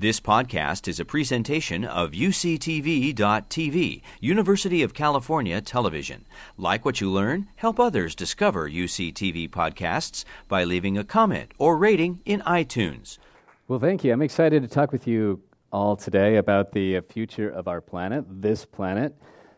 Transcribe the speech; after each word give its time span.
This 0.00 0.20
podcast 0.20 0.86
is 0.86 1.00
a 1.00 1.04
presentation 1.04 1.84
of 1.84 2.12
UCTV.tv, 2.12 4.02
University 4.20 4.82
of 4.84 4.94
California 4.94 5.60
Television. 5.60 6.24
Like 6.56 6.84
what 6.84 7.00
you 7.00 7.10
learn, 7.10 7.48
help 7.56 7.80
others 7.80 8.14
discover 8.14 8.70
UCTV 8.70 9.50
podcasts 9.50 10.24
by 10.46 10.62
leaving 10.62 10.96
a 10.96 11.02
comment 11.02 11.50
or 11.58 11.76
rating 11.76 12.20
in 12.24 12.42
iTunes. 12.42 13.18
Well, 13.66 13.80
thank 13.80 14.04
you. 14.04 14.12
I'm 14.12 14.22
excited 14.22 14.62
to 14.62 14.68
talk 14.68 14.92
with 14.92 15.08
you 15.08 15.42
all 15.72 15.96
today 15.96 16.36
about 16.36 16.70
the 16.70 16.98
uh, 16.98 17.00
future 17.00 17.50
of 17.50 17.66
our 17.66 17.80
planet, 17.80 18.24
this 18.28 18.64
planet. 18.64 19.16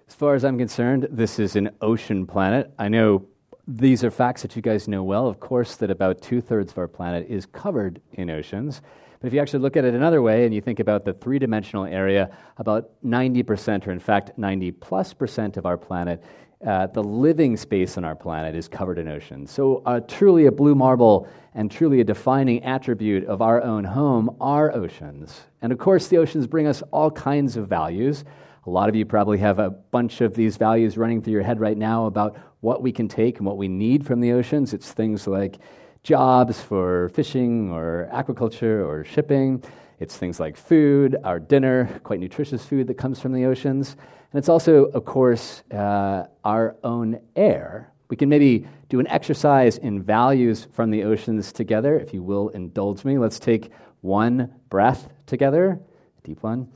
As 0.09 0.14
far 0.14 0.34
as 0.34 0.43
I'm 0.43 0.57
concerned, 0.57 1.07
this 1.11 1.38
is 1.38 1.54
an 1.54 1.68
ocean 1.82 2.27
planet. 2.27 2.72
I 2.79 2.88
know 2.88 3.27
these 3.68 4.02
are 4.02 4.11
facts 4.11 4.41
that 4.41 4.57
you 4.57 4.62
guys 4.62 4.88
know 4.88 5.02
well. 5.02 5.29
Of 5.29 5.38
course, 5.38 5.77
that 5.77 5.91
about 5.91 6.22
two 6.22 6.41
thirds 6.41 6.72
of 6.72 6.79
our 6.79 6.88
planet 6.88 7.27
is 7.29 7.45
covered 7.45 8.00
in 8.12 8.30
oceans. 8.30 8.80
But 9.21 9.27
if 9.27 9.34
you 9.34 9.41
actually 9.41 9.61
look 9.61 9.77
at 9.77 9.84
it 9.84 9.93
another 9.93 10.23
way 10.23 10.46
and 10.46 10.55
you 10.55 10.62
think 10.62 10.80
about 10.80 11.05
the 11.05 11.12
three 11.12 11.39
dimensional 11.39 11.84
area, 11.84 12.30
about 12.56 12.91
90%, 13.05 13.87
or 13.87 13.91
in 13.91 13.98
fact, 13.98 14.33
90 14.38 14.70
plus 14.73 15.12
percent 15.12 15.59
of 15.59 15.66
our 15.66 15.77
planet, 15.77 16.24
uh, 16.66 16.87
the 16.87 17.02
living 17.02 17.56
space 17.56 17.98
on 17.98 18.05
our 18.05 18.14
planet 18.14 18.55
is 18.55 18.66
covered 18.66 18.98
in 18.98 19.09
oceans. 19.09 19.51
So, 19.51 19.83
uh, 19.84 20.01
truly 20.01 20.47
a 20.47 20.52
blue 20.52 20.75
marble 20.75 21.28
and 21.55 21.70
truly 21.70 22.01
a 22.01 22.05
defining 22.05 22.62
attribute 22.64 23.25
of 23.27 23.42
our 23.42 23.62
own 23.62 23.84
home 23.84 24.37
are 24.41 24.75
oceans. 24.75 25.42
And 25.61 25.70
of 25.70 25.78
course, 25.78 26.09
the 26.09 26.16
oceans 26.16 26.47
bring 26.47 26.66
us 26.66 26.83
all 26.91 27.11
kinds 27.11 27.59
of 27.59 27.69
values. 27.69 28.25
A 28.66 28.70
lot 28.70 28.89
of 28.89 28.95
you 28.95 29.05
probably 29.05 29.39
have 29.39 29.59
a 29.59 29.70
bunch 29.70 30.23
of 30.23 30.34
these 30.34 30.56
values 30.56 30.97
running 30.97 31.20
through 31.20 31.33
your 31.34 31.42
head 31.42 31.61
right 31.61 31.77
now 31.77 32.06
about 32.06 32.39
what 32.61 32.83
we 32.83 32.92
can 32.92 33.09
take 33.09 33.39
and 33.39 33.47
what 33.47 33.59
we 33.59 33.69
need 33.69 34.06
from 34.06 34.20
the 34.20 34.33
oceans. 34.33 34.73
It's 34.73 34.92
things 34.92 35.27
like 35.27 35.59
jobs 36.02 36.60
for 36.60 37.10
fishing 37.10 37.70
or 37.70 38.08
aquaculture 38.12 38.86
or 38.86 39.04
shipping. 39.04 39.62
It's 39.98 40.16
things 40.16 40.41
like 40.41 40.56
food, 40.56 41.16
our 41.24 41.38
dinner, 41.38 42.00
quite 42.04 42.20
nutritious 42.20 42.64
food 42.64 42.86
that 42.86 42.95
comes 42.95 43.20
from 43.20 43.32
the 43.32 43.45
oceans. 43.45 43.96
And 44.33 44.38
it's 44.38 44.48
also, 44.48 44.84
of 44.86 45.05
course, 45.05 45.62
uh, 45.70 46.25
our 46.44 46.77
own 46.83 47.20
air. 47.36 47.92
We 48.08 48.16
can 48.16 48.28
maybe 48.28 48.66
do 48.88 48.98
an 48.98 49.06
exercise 49.08 49.77
in 49.77 50.02
values 50.02 50.66
from 50.72 50.91
the 50.91 51.05
oceans 51.05 51.52
together, 51.52 51.98
if 51.98 52.14
you 52.14 52.22
will 52.22 52.48
indulge 52.48 53.05
me. 53.05 53.19
Let's 53.19 53.38
take 53.38 53.70
one 54.00 54.53
breath 54.69 55.08
together, 55.27 55.80
deep 56.25 56.42
one. 56.42 56.69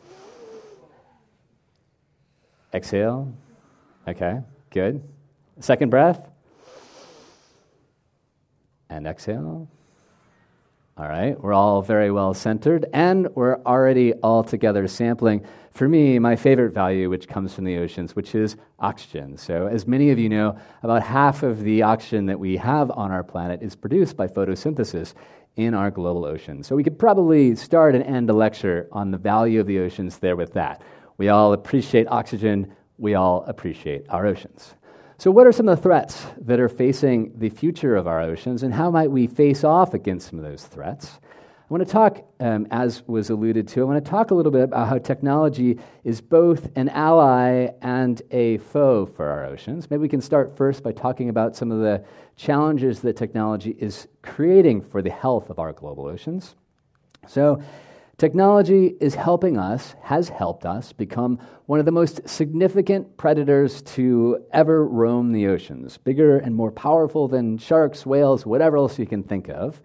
Exhale. 2.73 3.33
Okay, 4.07 4.41
good. 4.71 5.03
Second 5.61 5.91
breath 5.91 6.29
and 8.95 9.07
exhale. 9.07 9.69
All 10.97 11.09
right, 11.09 11.39
we're 11.41 11.53
all 11.53 11.83
very 11.83 12.13
well 12.13 12.35
centered, 12.35 12.87
and 12.93 13.29
we're 13.35 13.61
already 13.63 14.13
all 14.15 14.45
together 14.45 14.87
sampling. 14.87 15.45
For 15.73 15.89
me, 15.89 16.21
my 16.21 16.37
favorite 16.37 16.73
value, 16.73 17.11
which 17.11 17.27
comes 17.27 17.53
from 17.53 17.65
the 17.65 17.79
oceans, 17.79 18.15
which 18.15 18.37
is 18.37 18.57
oxygen. 18.79 19.37
So, 19.37 19.67
as 19.67 19.89
many 19.89 20.11
of 20.11 20.21
you 20.21 20.29
know, 20.29 20.57
about 20.85 21.03
half 21.03 21.43
of 21.43 21.65
the 21.65 21.83
oxygen 21.83 22.27
that 22.27 22.39
we 22.39 22.57
have 22.59 22.93
on 22.93 23.11
our 23.11 23.25
planet 23.25 23.61
is 23.61 23.75
produced 23.75 24.17
by 24.17 24.29
photosynthesis 24.29 25.15
in 25.57 25.75
our 25.75 25.91
global 25.91 26.25
oceans. 26.25 26.69
So, 26.69 26.77
we 26.77 26.85
could 26.85 26.97
probably 26.97 27.57
start 27.57 27.97
and 27.97 28.05
end 28.05 28.31
a 28.31 28.33
lecture 28.33 28.87
on 28.93 29.11
the 29.11 29.19
value 29.19 29.59
of 29.59 29.67
the 29.67 29.81
oceans 29.81 30.19
there 30.19 30.37
with 30.37 30.53
that. 30.53 30.81
We 31.19 31.29
all 31.29 31.53
appreciate 31.55 32.07
oxygen, 32.07 32.73
we 32.99 33.15
all 33.15 33.43
appreciate 33.49 34.07
our 34.11 34.27
oceans. 34.27 34.75
So, 35.17 35.31
what 35.31 35.47
are 35.47 35.53
some 35.53 35.69
of 35.69 35.77
the 35.77 35.83
threats 35.83 36.27
that 36.39 36.59
are 36.59 36.69
facing 36.69 37.33
the 37.39 37.49
future 37.49 37.95
of 37.95 38.09
our 38.09 38.21
oceans, 38.21 38.65
and 38.65 38.75
how 38.75 38.91
might 38.91 39.11
we 39.11 39.29
face 39.29 39.63
off 39.63 39.95
against 39.95 40.29
some 40.29 40.39
of 40.41 40.45
those 40.45 40.65
threats? 40.65 41.21
I 41.23 41.67
want 41.69 41.87
to 41.87 41.91
talk, 41.91 42.25
um, 42.41 42.67
as 42.71 43.03
was 43.07 43.31
alluded 43.31 43.69
to, 43.69 43.81
I 43.81 43.85
want 43.85 44.05
to 44.05 44.11
talk 44.11 44.33
a 44.33 44.35
little 44.35 44.53
bit 44.53 44.65
about 44.65 44.89
how 44.89 44.99
technology 44.99 45.79
is 46.03 46.21
both 46.21 46.69
an 46.77 46.89
ally 46.91 47.69
and 47.81 48.21
a 48.33 48.59
foe 48.59 49.07
for 49.07 49.27
our 49.27 49.47
oceans. 49.47 49.89
Maybe 49.89 50.03
we 50.03 50.09
can 50.09 50.21
start 50.21 50.57
first 50.57 50.83
by 50.83 50.93
talking 50.93 51.31
about 51.31 51.57
some 51.57 51.71
of 51.71 51.79
the 51.79 52.05
challenges 52.37 53.01
that 53.01 53.17
technology 53.17 53.77
is 53.79 54.09
creating 54.21 54.83
for 54.83 55.01
the 55.01 55.11
health 55.11 55.49
of 55.49 55.59
our 55.59 55.73
global 55.73 56.07
oceans. 56.07 56.55
So, 57.27 57.63
Technology 58.17 58.95
is 59.01 59.17
helping 59.17 59.59
us, 59.59 59.97
has 60.03 60.29
helped 60.29 60.65
us, 60.65 60.93
become 60.93 61.39
one 61.67 61.81
of 61.81 61.85
the 61.85 61.91
most 61.91 62.29
significant 62.29 63.17
predators 63.17 63.83
to 63.83 64.45
ever 64.53 64.87
roam 64.87 65.33
the 65.33 65.49
oceans, 65.49 65.99
bigger 65.99 66.39
and 66.39 66.55
more 66.55 66.71
powerful 66.71 67.27
than 67.27 67.59
sharks, 67.59 68.07
whales, 68.07 68.47
whatever 68.47 68.77
else 68.77 69.01
you 69.01 69.07
can 69.07 69.25
think 69.25 69.49
of. 69.49 69.81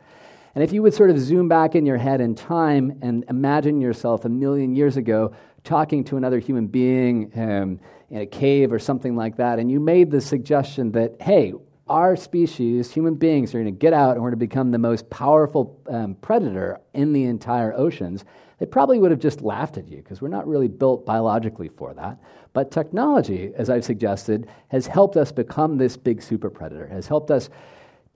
And 0.54 0.64
if 0.64 0.72
you 0.72 0.84
would 0.84 0.94
sort 0.94 1.10
of 1.10 1.20
zoom 1.20 1.48
back 1.48 1.74
in 1.74 1.88
your 1.88 1.98
head 1.98 2.22
in 2.22 2.36
time 2.36 3.00
and 3.02 3.26
imagine 3.30 3.82
yourself 3.82 4.26
a 4.26 4.30
million 4.30 4.76
years 4.76 4.96
ago 4.96 5.34
talking 5.64 6.04
to 6.04 6.18
another 6.18 6.38
human 6.38 6.68
being 6.68 7.32
um, 7.36 7.80
in 8.12 8.22
a 8.22 8.26
cave 8.28 8.72
or 8.72 8.80
something 8.80 9.16
like 9.16 9.38
that, 9.38 9.58
and 9.58 9.72
you 9.72 9.80
made 9.80 10.12
the 10.12 10.22
suggestion 10.22 10.92
that, 10.92 11.16
hey, 11.20 11.54
our 11.90 12.16
species, 12.16 12.92
human 12.92 13.16
beings, 13.16 13.54
are 13.54 13.62
going 13.62 13.74
to 13.74 13.80
get 13.80 13.94
out 13.94 14.12
and 14.12 14.22
we're 14.22 14.30
going 14.30 14.40
to 14.40 14.46
become 14.48 14.72
the 14.72 14.78
most 14.78 15.10
powerful 15.10 15.82
um, 15.88 16.16
predator 16.16 16.80
in 16.94 17.14
the 17.14 17.24
entire 17.26 17.74
oceans, 17.74 18.24
they 18.60 18.66
probably 18.66 19.00
would 19.00 19.12
have 19.12 19.20
just 19.20 19.42
laughed 19.42 19.78
at 19.78 19.88
you 19.88 19.98
because 19.98 20.22
we're 20.22 20.28
not 20.28 20.48
really 20.48 20.68
built 20.68 21.06
biologically 21.06 21.70
for 21.70 21.94
that. 21.94 22.18
But 22.54 22.72
technology, 22.72 23.52
as 23.56 23.70
I've 23.70 23.86
suggested, 23.86 24.48
has 24.68 24.86
helped 24.86 25.18
us 25.18 25.32
become 25.32 25.78
this 25.78 25.98
big 25.98 26.22
super 26.22 26.50
predator, 26.50 26.88
has 26.88 27.08
helped 27.08 27.32
us 27.32 27.50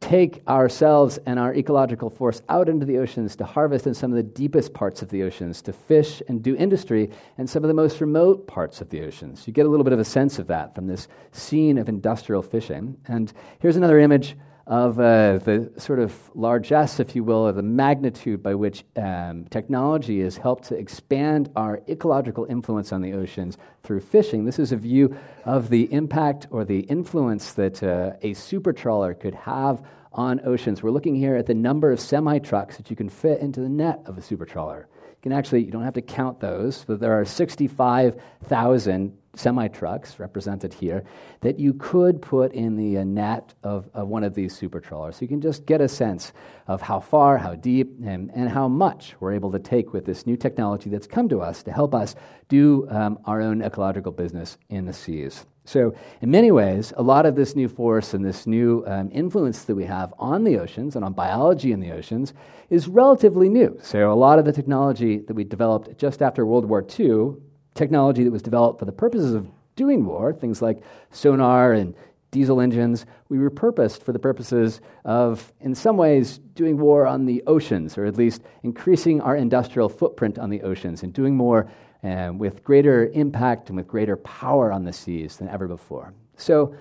take 0.04 0.46
ourselves 0.50 1.18
and 1.26 1.40
our 1.40 1.56
ecological 1.56 2.10
force 2.10 2.42
out 2.50 2.68
into 2.68 2.86
the 2.86 2.98
oceans 2.98 3.38
to 3.38 3.46
harvest 3.46 3.88
in 3.88 3.94
some 3.94 4.12
of 4.12 4.18
the 4.18 4.24
deepest 4.24 4.74
parts 4.74 5.02
of 5.02 5.08
the 5.08 5.24
oceans, 5.24 5.62
to 5.62 5.72
fish 5.72 6.22
and 6.28 6.44
do 6.44 6.58
industry 6.58 7.10
in 7.38 7.48
some 7.48 7.64
of 7.64 7.70
the 7.70 7.74
most 7.74 8.02
remote 8.02 8.46
parts 8.46 8.82
of 8.82 8.90
the 8.90 9.02
oceans. 9.02 9.48
You 9.48 9.54
get 9.54 9.66
a 9.66 9.70
little 9.70 9.86
bit 9.86 9.94
of 9.94 10.00
a 10.00 10.06
sense 10.06 10.40
of 10.40 10.48
that 10.48 10.76
from 10.76 10.88
this 10.88 11.08
scene 11.32 11.78
of 11.78 11.88
industrial 11.88 12.42
fishing. 12.42 12.98
And 13.08 13.32
here's 13.60 13.78
another 13.78 13.98
image 13.98 14.36
of 14.66 14.98
uh, 14.98 15.40
the 15.40 15.72
sort 15.78 16.00
of 16.00 16.14
largesse, 16.36 17.00
if 17.00 17.16
you 17.16 17.24
will, 17.24 17.48
or 17.48 17.52
the 17.52 17.62
magnitude 17.62 18.42
by 18.42 18.56
which 18.56 18.86
um, 18.96 19.46
technology 19.50 20.22
has 20.22 20.38
helped 20.38 20.64
to 20.66 20.76
expand 20.76 21.50
our 21.56 21.82
ecological 21.90 22.46
influence 22.46 22.94
on 22.94 23.02
the 23.02 23.14
oceans 23.14 23.58
through 23.84 24.00
fishing. 24.00 24.46
This 24.46 24.60
is 24.60 24.72
a 24.72 24.78
view 24.78 25.18
of 25.44 25.70
the 25.70 25.92
impact 25.92 26.48
or 26.50 26.64
the 26.64 26.80
influence 26.82 27.54
that 27.54 27.84
uh, 27.84 28.14
a 28.22 28.34
super 28.34 28.72
trawler 28.72 29.14
could 29.14 29.36
have 29.36 29.84
on 30.14 30.42
oceans. 30.46 30.84
We're 30.84 30.92
looking 30.92 31.16
here 31.16 31.36
at 31.36 31.46
the 31.46 31.54
number 31.54 31.92
of 31.92 32.00
semi 32.00 32.40
trucks 32.40 32.78
that 32.78 32.90
you 32.90 32.96
can 32.96 33.10
fit 33.10 33.40
into 33.40 33.60
the 33.60 33.70
net 33.70 34.02
of 34.06 34.18
a 34.18 34.22
super 34.22 34.46
trawler. 34.46 34.88
You 34.92 35.18
can 35.22 35.32
actually, 35.32 35.64
you 35.64 35.72
don't 35.72 35.84
have 35.84 35.94
to 35.94 36.02
count 36.02 36.40
those, 36.40 36.84
but 36.86 37.00
there 37.00 37.20
are 37.20 37.26
65,000 37.26 39.18
semi 39.36 39.68
trucks 39.68 40.20
represented 40.20 40.74
here 40.74 41.04
that 41.42 41.60
you 41.60 41.74
could 41.74 42.22
put 42.22 42.54
in 42.54 42.76
the 42.76 43.00
uh, 43.00 43.04
net 43.04 43.54
of, 43.64 43.90
of, 43.94 44.08
one 44.08 44.24
of 44.24 44.36
these 44.36 44.56
super 44.56 44.80
trawlers. 44.80 45.16
So 45.16 45.22
you 45.22 45.28
can 45.28 45.42
just 45.42 45.66
get 45.66 45.82
a 45.82 45.88
sense 45.88 46.34
of 46.68 46.82
how 46.82 47.00
far, 47.00 47.38
how 47.38 47.56
deep, 47.56 47.98
and, 48.04 48.32
and 48.36 48.50
how 48.50 48.68
much 48.68 49.16
we're 49.20 49.34
able 49.34 49.52
to 49.54 49.60
take 49.60 49.92
with 49.94 50.06
this 50.06 50.28
new 50.28 50.38
technology 50.38 50.90
that's 50.90 51.08
come 51.08 51.30
to 51.30 51.42
us 51.42 51.64
to 51.64 51.72
help 51.72 51.96
us 51.96 52.16
do 52.48 52.88
um, 52.90 53.20
our 53.26 53.42
own 53.42 53.62
ecological 53.62 54.12
business 54.12 54.58
in 54.70 54.86
the 54.86 54.94
seas. 54.94 55.46
So, 55.66 55.96
in 56.22 56.30
many 56.30 56.52
ways, 56.52 56.92
a 56.98 57.04
lot 57.04 57.26
of 57.26 57.36
this 57.36 57.56
new 57.56 57.70
force 57.70 58.14
and 58.14 58.24
this 58.24 58.46
new 58.46 58.84
um, 58.86 59.10
influence 59.14 59.64
that 59.64 59.76
we 59.76 59.86
have 59.86 60.14
on 60.20 60.44
the 60.44 60.58
oceans 60.58 60.96
and 60.96 61.06
on 61.06 61.14
biology 61.14 61.72
in 61.72 61.80
the 61.80 61.92
oceans 61.92 62.34
is 62.70 62.90
relatively 62.90 63.48
new. 63.48 63.80
So, 63.82 64.12
a 64.12 64.14
lot 64.14 64.40
of 64.40 64.46
the 64.46 64.52
technology 64.52 65.20
that 65.20 65.34
we 65.34 65.46
developed 65.46 65.98
just 65.98 66.22
after 66.22 66.46
World 66.46 66.66
War 66.66 66.86
II 67.00 67.36
technology 67.76 68.26
that 68.26 68.32
was 68.32 68.42
developed 68.42 68.80
for 68.80 68.86
the 68.86 68.92
purposes 68.92 69.34
of 69.34 69.48
doing 69.76 70.06
war, 70.06 70.34
things 70.34 70.62
like 70.62 70.84
sonar 71.12 71.72
and 71.72 71.96
diesel 72.32 72.60
engines, 72.60 73.06
we 73.30 73.38
repurposed 73.38 74.02
for 74.02 74.12
the 74.12 74.20
purposes 74.20 74.82
of, 75.06 75.54
in 75.62 75.74
some 75.74 75.96
ways, 75.96 76.40
doing 76.56 76.78
war 76.78 77.06
on 77.06 77.26
the 77.26 77.42
oceans, 77.48 77.98
or 77.98 78.06
at 78.06 78.18
least 78.18 78.42
increasing 78.64 79.22
our 79.22 79.36
industrial 79.36 79.88
footprint 79.88 80.38
on 80.38 80.50
the 80.50 80.62
oceans 80.64 81.04
and 81.04 81.14
doing 81.14 81.38
more 81.38 81.70
uh, 82.04 82.32
with 82.36 82.64
greater 82.64 83.08
impact 83.14 83.70
and 83.70 83.78
with 83.78 83.88
greater 83.88 84.18
power 84.18 84.72
on 84.72 84.84
the 84.84 84.94
seas 84.94 85.38
than 85.38 85.48
ever 85.50 85.68
before. 85.68 86.14
So, 86.38 86.76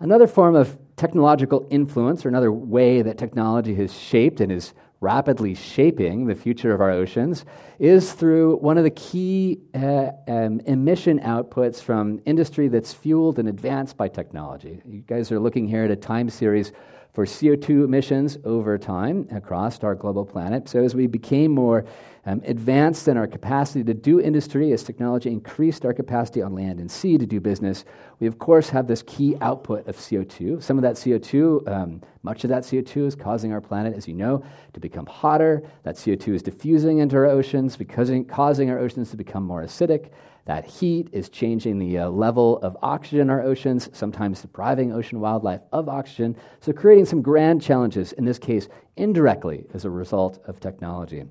another 0.00 0.26
form 0.26 0.54
of 0.56 0.76
technological 0.96 1.66
influence, 1.70 2.24
or 2.24 2.28
another 2.28 2.52
way 2.52 3.02
that 3.02 3.18
technology 3.18 3.74
has 3.76 3.92
shaped 3.92 4.40
and 4.40 4.50
is 4.50 4.74
rapidly 5.00 5.54
shaping 5.54 6.26
the 6.26 6.34
future 6.34 6.72
of 6.72 6.80
our 6.80 6.90
oceans 6.90 7.44
is 7.78 8.14
through 8.14 8.56
one 8.56 8.78
of 8.78 8.84
the 8.84 8.90
key 8.90 9.60
uh, 9.74 10.10
um, 10.26 10.60
emission 10.60 11.20
outputs 11.20 11.82
from 11.82 12.20
industry 12.24 12.68
that's 12.68 12.94
fueled 12.94 13.38
and 13.38 13.46
advanced 13.46 13.98
by 13.98 14.08
technology. 14.08 14.80
You 14.86 15.00
guys 15.00 15.30
are 15.30 15.38
looking 15.38 15.68
here 15.68 15.84
at 15.84 15.90
a 15.90 15.96
time 15.96 16.30
series 16.30 16.72
for 17.14 17.24
CO2 17.24 17.84
emissions 17.84 18.36
over 18.44 18.76
time 18.76 19.28
across 19.30 19.82
our 19.84 19.94
global 19.94 20.26
planet. 20.26 20.68
So, 20.68 20.84
as 20.84 20.94
we 20.94 21.06
became 21.06 21.52
more 21.52 21.86
um, 22.26 22.42
advanced 22.44 23.06
in 23.06 23.16
our 23.16 23.26
capacity 23.26 23.84
to 23.84 23.94
do 23.94 24.20
industry 24.20 24.72
as 24.72 24.82
technology 24.82 25.30
increased 25.30 25.84
our 25.84 25.92
capacity 25.92 26.42
on 26.42 26.54
land 26.54 26.80
and 26.80 26.90
sea 26.90 27.16
to 27.18 27.26
do 27.26 27.40
business. 27.40 27.84
We, 28.18 28.26
of 28.26 28.38
course, 28.38 28.70
have 28.70 28.88
this 28.88 29.02
key 29.02 29.36
output 29.40 29.86
of 29.86 29.96
CO2. 29.96 30.62
Some 30.62 30.78
of 30.78 30.82
that 30.82 30.96
CO2, 30.96 31.68
um, 31.68 32.00
much 32.22 32.42
of 32.42 32.50
that 32.50 32.62
CO2 32.62 33.06
is 33.06 33.14
causing 33.14 33.52
our 33.52 33.60
planet, 33.60 33.94
as 33.94 34.08
you 34.08 34.14
know, 34.14 34.42
to 34.72 34.80
become 34.80 35.06
hotter. 35.06 35.62
That 35.82 35.96
CO2 35.96 36.34
is 36.34 36.42
diffusing 36.42 36.98
into 36.98 37.16
our 37.16 37.26
oceans, 37.26 37.76
because, 37.76 38.10
causing 38.28 38.70
our 38.70 38.78
oceans 38.78 39.10
to 39.10 39.16
become 39.16 39.44
more 39.44 39.62
acidic. 39.62 40.10
That 40.46 40.66
heat 40.66 41.08
is 41.12 41.30
changing 41.30 41.78
the 41.78 41.98
uh, 42.00 42.08
level 42.10 42.58
of 42.58 42.76
oxygen 42.82 43.20
in 43.20 43.30
our 43.30 43.40
oceans, 43.40 43.88
sometimes 43.92 44.42
depriving 44.42 44.92
ocean 44.92 45.20
wildlife 45.20 45.62
of 45.72 45.88
oxygen, 45.88 46.36
so 46.60 46.72
creating 46.72 47.06
some 47.06 47.22
grand 47.22 47.62
challenges, 47.62 48.12
in 48.12 48.26
this 48.26 48.38
case, 48.38 48.68
indirectly 48.96 49.64
as 49.72 49.86
a 49.86 49.90
result 49.90 50.38
of 50.46 50.60
technology. 50.60 51.24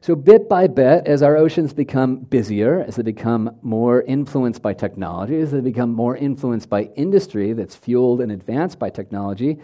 So, 0.00 0.14
bit 0.14 0.48
by 0.48 0.68
bit, 0.68 1.08
as 1.08 1.24
our 1.24 1.36
oceans 1.36 1.72
become 1.72 2.18
busier, 2.18 2.84
as 2.86 2.94
they 2.94 3.02
become 3.02 3.56
more 3.62 4.02
influenced 4.02 4.62
by 4.62 4.74
technology, 4.74 5.40
as 5.40 5.50
they 5.50 5.60
become 5.60 5.92
more 5.92 6.16
influenced 6.16 6.70
by 6.70 6.84
industry 6.94 7.52
that's 7.52 7.74
fueled 7.74 8.20
and 8.20 8.30
advanced 8.30 8.78
by 8.78 8.90
technology, 8.90 9.58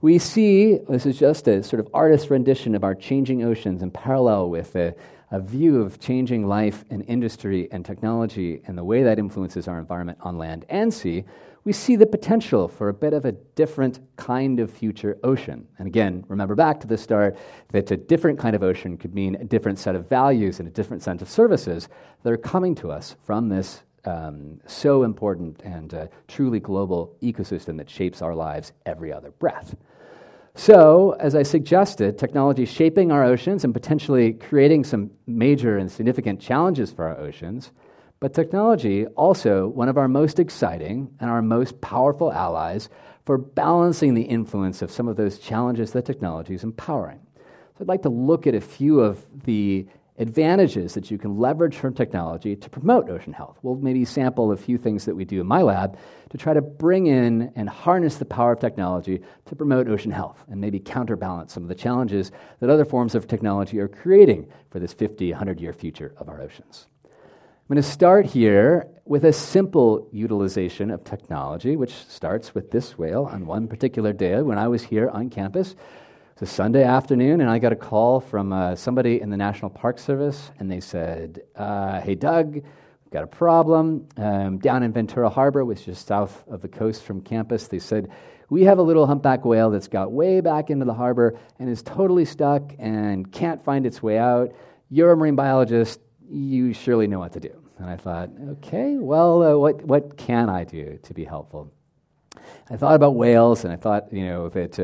we 0.00 0.20
see 0.20 0.78
this 0.88 1.04
is 1.04 1.18
just 1.18 1.48
a 1.48 1.64
sort 1.64 1.80
of 1.80 1.88
artist's 1.92 2.30
rendition 2.30 2.76
of 2.76 2.84
our 2.84 2.94
changing 2.94 3.42
oceans 3.42 3.82
in 3.82 3.90
parallel 3.90 4.50
with 4.50 4.76
a, 4.76 4.94
a 5.32 5.40
view 5.40 5.80
of 5.80 5.98
changing 5.98 6.46
life 6.46 6.84
and 6.90 7.02
industry 7.08 7.66
and 7.72 7.84
technology 7.84 8.60
and 8.66 8.76
the 8.76 8.84
way 8.84 9.02
that 9.02 9.18
influences 9.18 9.66
our 9.66 9.78
environment 9.78 10.18
on 10.20 10.36
land 10.36 10.66
and 10.68 10.92
sea, 10.92 11.24
we 11.64 11.72
see 11.72 11.96
the 11.96 12.06
potential 12.06 12.68
for 12.68 12.90
a 12.90 12.94
bit 12.94 13.14
of 13.14 13.24
a 13.24 13.32
different 13.32 13.98
kind 14.16 14.60
of 14.60 14.70
future 14.70 15.16
ocean. 15.24 15.66
And 15.78 15.86
again, 15.88 16.24
remember 16.28 16.54
back 16.54 16.80
to 16.80 16.86
the 16.86 16.98
start 16.98 17.38
that 17.70 17.90
a 17.90 17.96
different 17.96 18.38
kind 18.38 18.54
of 18.54 18.62
ocean 18.62 18.98
could 18.98 19.14
mean 19.14 19.36
a 19.36 19.44
different 19.44 19.78
set 19.78 19.94
of 19.94 20.06
values 20.06 20.58
and 20.58 20.68
a 20.68 20.72
different 20.72 21.02
set 21.02 21.22
of 21.22 21.30
services 21.30 21.88
that 22.22 22.32
are 22.32 22.36
coming 22.36 22.74
to 22.76 22.90
us 22.90 23.16
from 23.24 23.48
this 23.48 23.84
um, 24.04 24.60
so 24.66 25.02
important 25.02 25.62
and 25.62 25.94
uh, 25.94 26.06
truly 26.28 26.60
global 26.60 27.16
ecosystem 27.22 27.78
that 27.78 27.88
shapes 27.88 28.20
our 28.20 28.34
lives 28.34 28.72
every 28.84 29.12
other 29.12 29.30
breath. 29.30 29.76
So, 30.54 31.12
as 31.18 31.34
I 31.34 31.44
suggested, 31.44 32.18
technology 32.18 32.66
shaping 32.66 33.10
our 33.10 33.24
oceans 33.24 33.64
and 33.64 33.72
potentially 33.72 34.34
creating 34.34 34.84
some 34.84 35.10
major 35.26 35.78
and 35.78 35.90
significant 35.90 36.40
challenges 36.40 36.92
for 36.92 37.06
our 37.08 37.18
oceans. 37.18 37.72
But 38.20 38.34
technology, 38.34 39.06
also 39.06 39.66
one 39.68 39.88
of 39.88 39.96
our 39.96 40.08
most 40.08 40.38
exciting 40.38 41.14
and 41.20 41.30
our 41.30 41.40
most 41.40 41.80
powerful 41.80 42.30
allies 42.32 42.90
for 43.24 43.38
balancing 43.38 44.12
the 44.12 44.22
influence 44.22 44.82
of 44.82 44.90
some 44.90 45.08
of 45.08 45.16
those 45.16 45.38
challenges 45.38 45.92
that 45.92 46.04
technology 46.04 46.54
is 46.54 46.64
empowering. 46.64 47.20
So, 47.78 47.82
I'd 47.82 47.88
like 47.88 48.02
to 48.02 48.10
look 48.10 48.46
at 48.46 48.54
a 48.54 48.60
few 48.60 49.00
of 49.00 49.24
the 49.44 49.86
advantages 50.22 50.94
that 50.94 51.10
you 51.10 51.18
can 51.18 51.36
leverage 51.36 51.76
from 51.76 51.92
technology 51.92 52.56
to 52.56 52.70
promote 52.70 53.10
ocean 53.10 53.32
health. 53.32 53.58
We'll 53.62 53.74
maybe 53.74 54.04
sample 54.06 54.52
a 54.52 54.56
few 54.56 54.78
things 54.78 55.04
that 55.04 55.14
we 55.14 55.26
do 55.26 55.40
in 55.40 55.46
my 55.46 55.60
lab 55.60 55.98
to 56.30 56.38
try 56.38 56.54
to 56.54 56.62
bring 56.62 57.08
in 57.08 57.52
and 57.56 57.68
harness 57.68 58.16
the 58.16 58.24
power 58.24 58.52
of 58.52 58.60
technology 58.60 59.20
to 59.46 59.56
promote 59.56 59.88
ocean 59.88 60.12
health 60.12 60.42
and 60.48 60.60
maybe 60.60 60.78
counterbalance 60.80 61.52
some 61.52 61.64
of 61.64 61.68
the 61.68 61.74
challenges 61.74 62.32
that 62.60 62.70
other 62.70 62.86
forms 62.86 63.14
of 63.14 63.26
technology 63.26 63.78
are 63.80 63.88
creating 63.88 64.48
for 64.70 64.78
this 64.78 64.94
50, 64.94 65.32
100 65.32 65.60
year 65.60 65.74
future 65.74 66.14
of 66.16 66.28
our 66.28 66.40
oceans. 66.40 66.86
I'm 67.04 67.76
going 67.76 67.82
to 67.82 67.90
start 67.90 68.26
here 68.26 68.88
with 69.04 69.24
a 69.24 69.32
simple 69.32 70.08
utilization 70.12 70.90
of 70.90 71.04
technology, 71.04 71.76
which 71.76 71.92
starts 71.92 72.54
with 72.54 72.70
this 72.70 72.96
whale 72.96 73.24
on 73.24 73.46
one 73.46 73.66
particular 73.66 74.12
day 74.12 74.40
when 74.42 74.58
I 74.58 74.68
was 74.68 74.84
here 74.84 75.08
on 75.08 75.30
campus 75.30 75.74
it's 76.42 76.50
a 76.50 76.54
Sunday 76.54 76.82
afternoon, 76.82 77.40
and 77.40 77.48
I 77.48 77.60
got 77.60 77.70
a 77.70 77.76
call 77.76 78.18
from 78.18 78.52
uh, 78.52 78.74
somebody 78.74 79.20
in 79.20 79.30
the 79.30 79.36
National 79.36 79.70
Park 79.70 79.96
Service, 79.96 80.50
and 80.58 80.68
they 80.68 80.80
said, 80.80 81.42
uh, 81.54 82.00
Hey, 82.00 82.16
Doug, 82.16 82.54
we've 82.54 83.12
got 83.12 83.22
a 83.22 83.28
problem. 83.28 84.08
Um, 84.16 84.58
down 84.58 84.82
in 84.82 84.92
Ventura 84.92 85.30
Harbor, 85.30 85.64
which 85.64 85.80
is 85.80 85.84
just 85.84 86.08
south 86.08 86.42
of 86.48 86.60
the 86.60 86.66
coast 86.66 87.04
from 87.04 87.20
campus, 87.20 87.68
they 87.68 87.78
said, 87.78 88.10
We 88.48 88.64
have 88.64 88.78
a 88.78 88.82
little 88.82 89.06
humpback 89.06 89.44
whale 89.44 89.70
that's 89.70 89.86
got 89.86 90.10
way 90.10 90.40
back 90.40 90.68
into 90.68 90.84
the 90.84 90.94
harbor 90.94 91.38
and 91.60 91.68
is 91.68 91.80
totally 91.80 92.24
stuck 92.24 92.72
and 92.76 93.30
can't 93.30 93.64
find 93.64 93.86
its 93.86 94.02
way 94.02 94.18
out. 94.18 94.52
You're 94.90 95.12
a 95.12 95.16
marine 95.16 95.36
biologist, 95.36 96.00
you 96.28 96.72
surely 96.72 97.06
know 97.06 97.20
what 97.20 97.34
to 97.34 97.40
do. 97.40 97.54
And 97.78 97.88
I 97.88 97.96
thought, 97.96 98.30
okay, 98.54 98.96
well, 98.96 99.42
uh, 99.44 99.56
what, 99.56 99.84
what 99.84 100.16
can 100.16 100.48
I 100.48 100.64
do 100.64 100.98
to 101.04 101.14
be 101.14 101.24
helpful? 101.24 101.72
I 102.68 102.76
thought 102.76 102.96
about 102.96 103.14
whales, 103.14 103.62
and 103.62 103.72
I 103.72 103.76
thought, 103.76 104.12
you 104.12 104.26
know, 104.26 104.48
that 104.48 104.80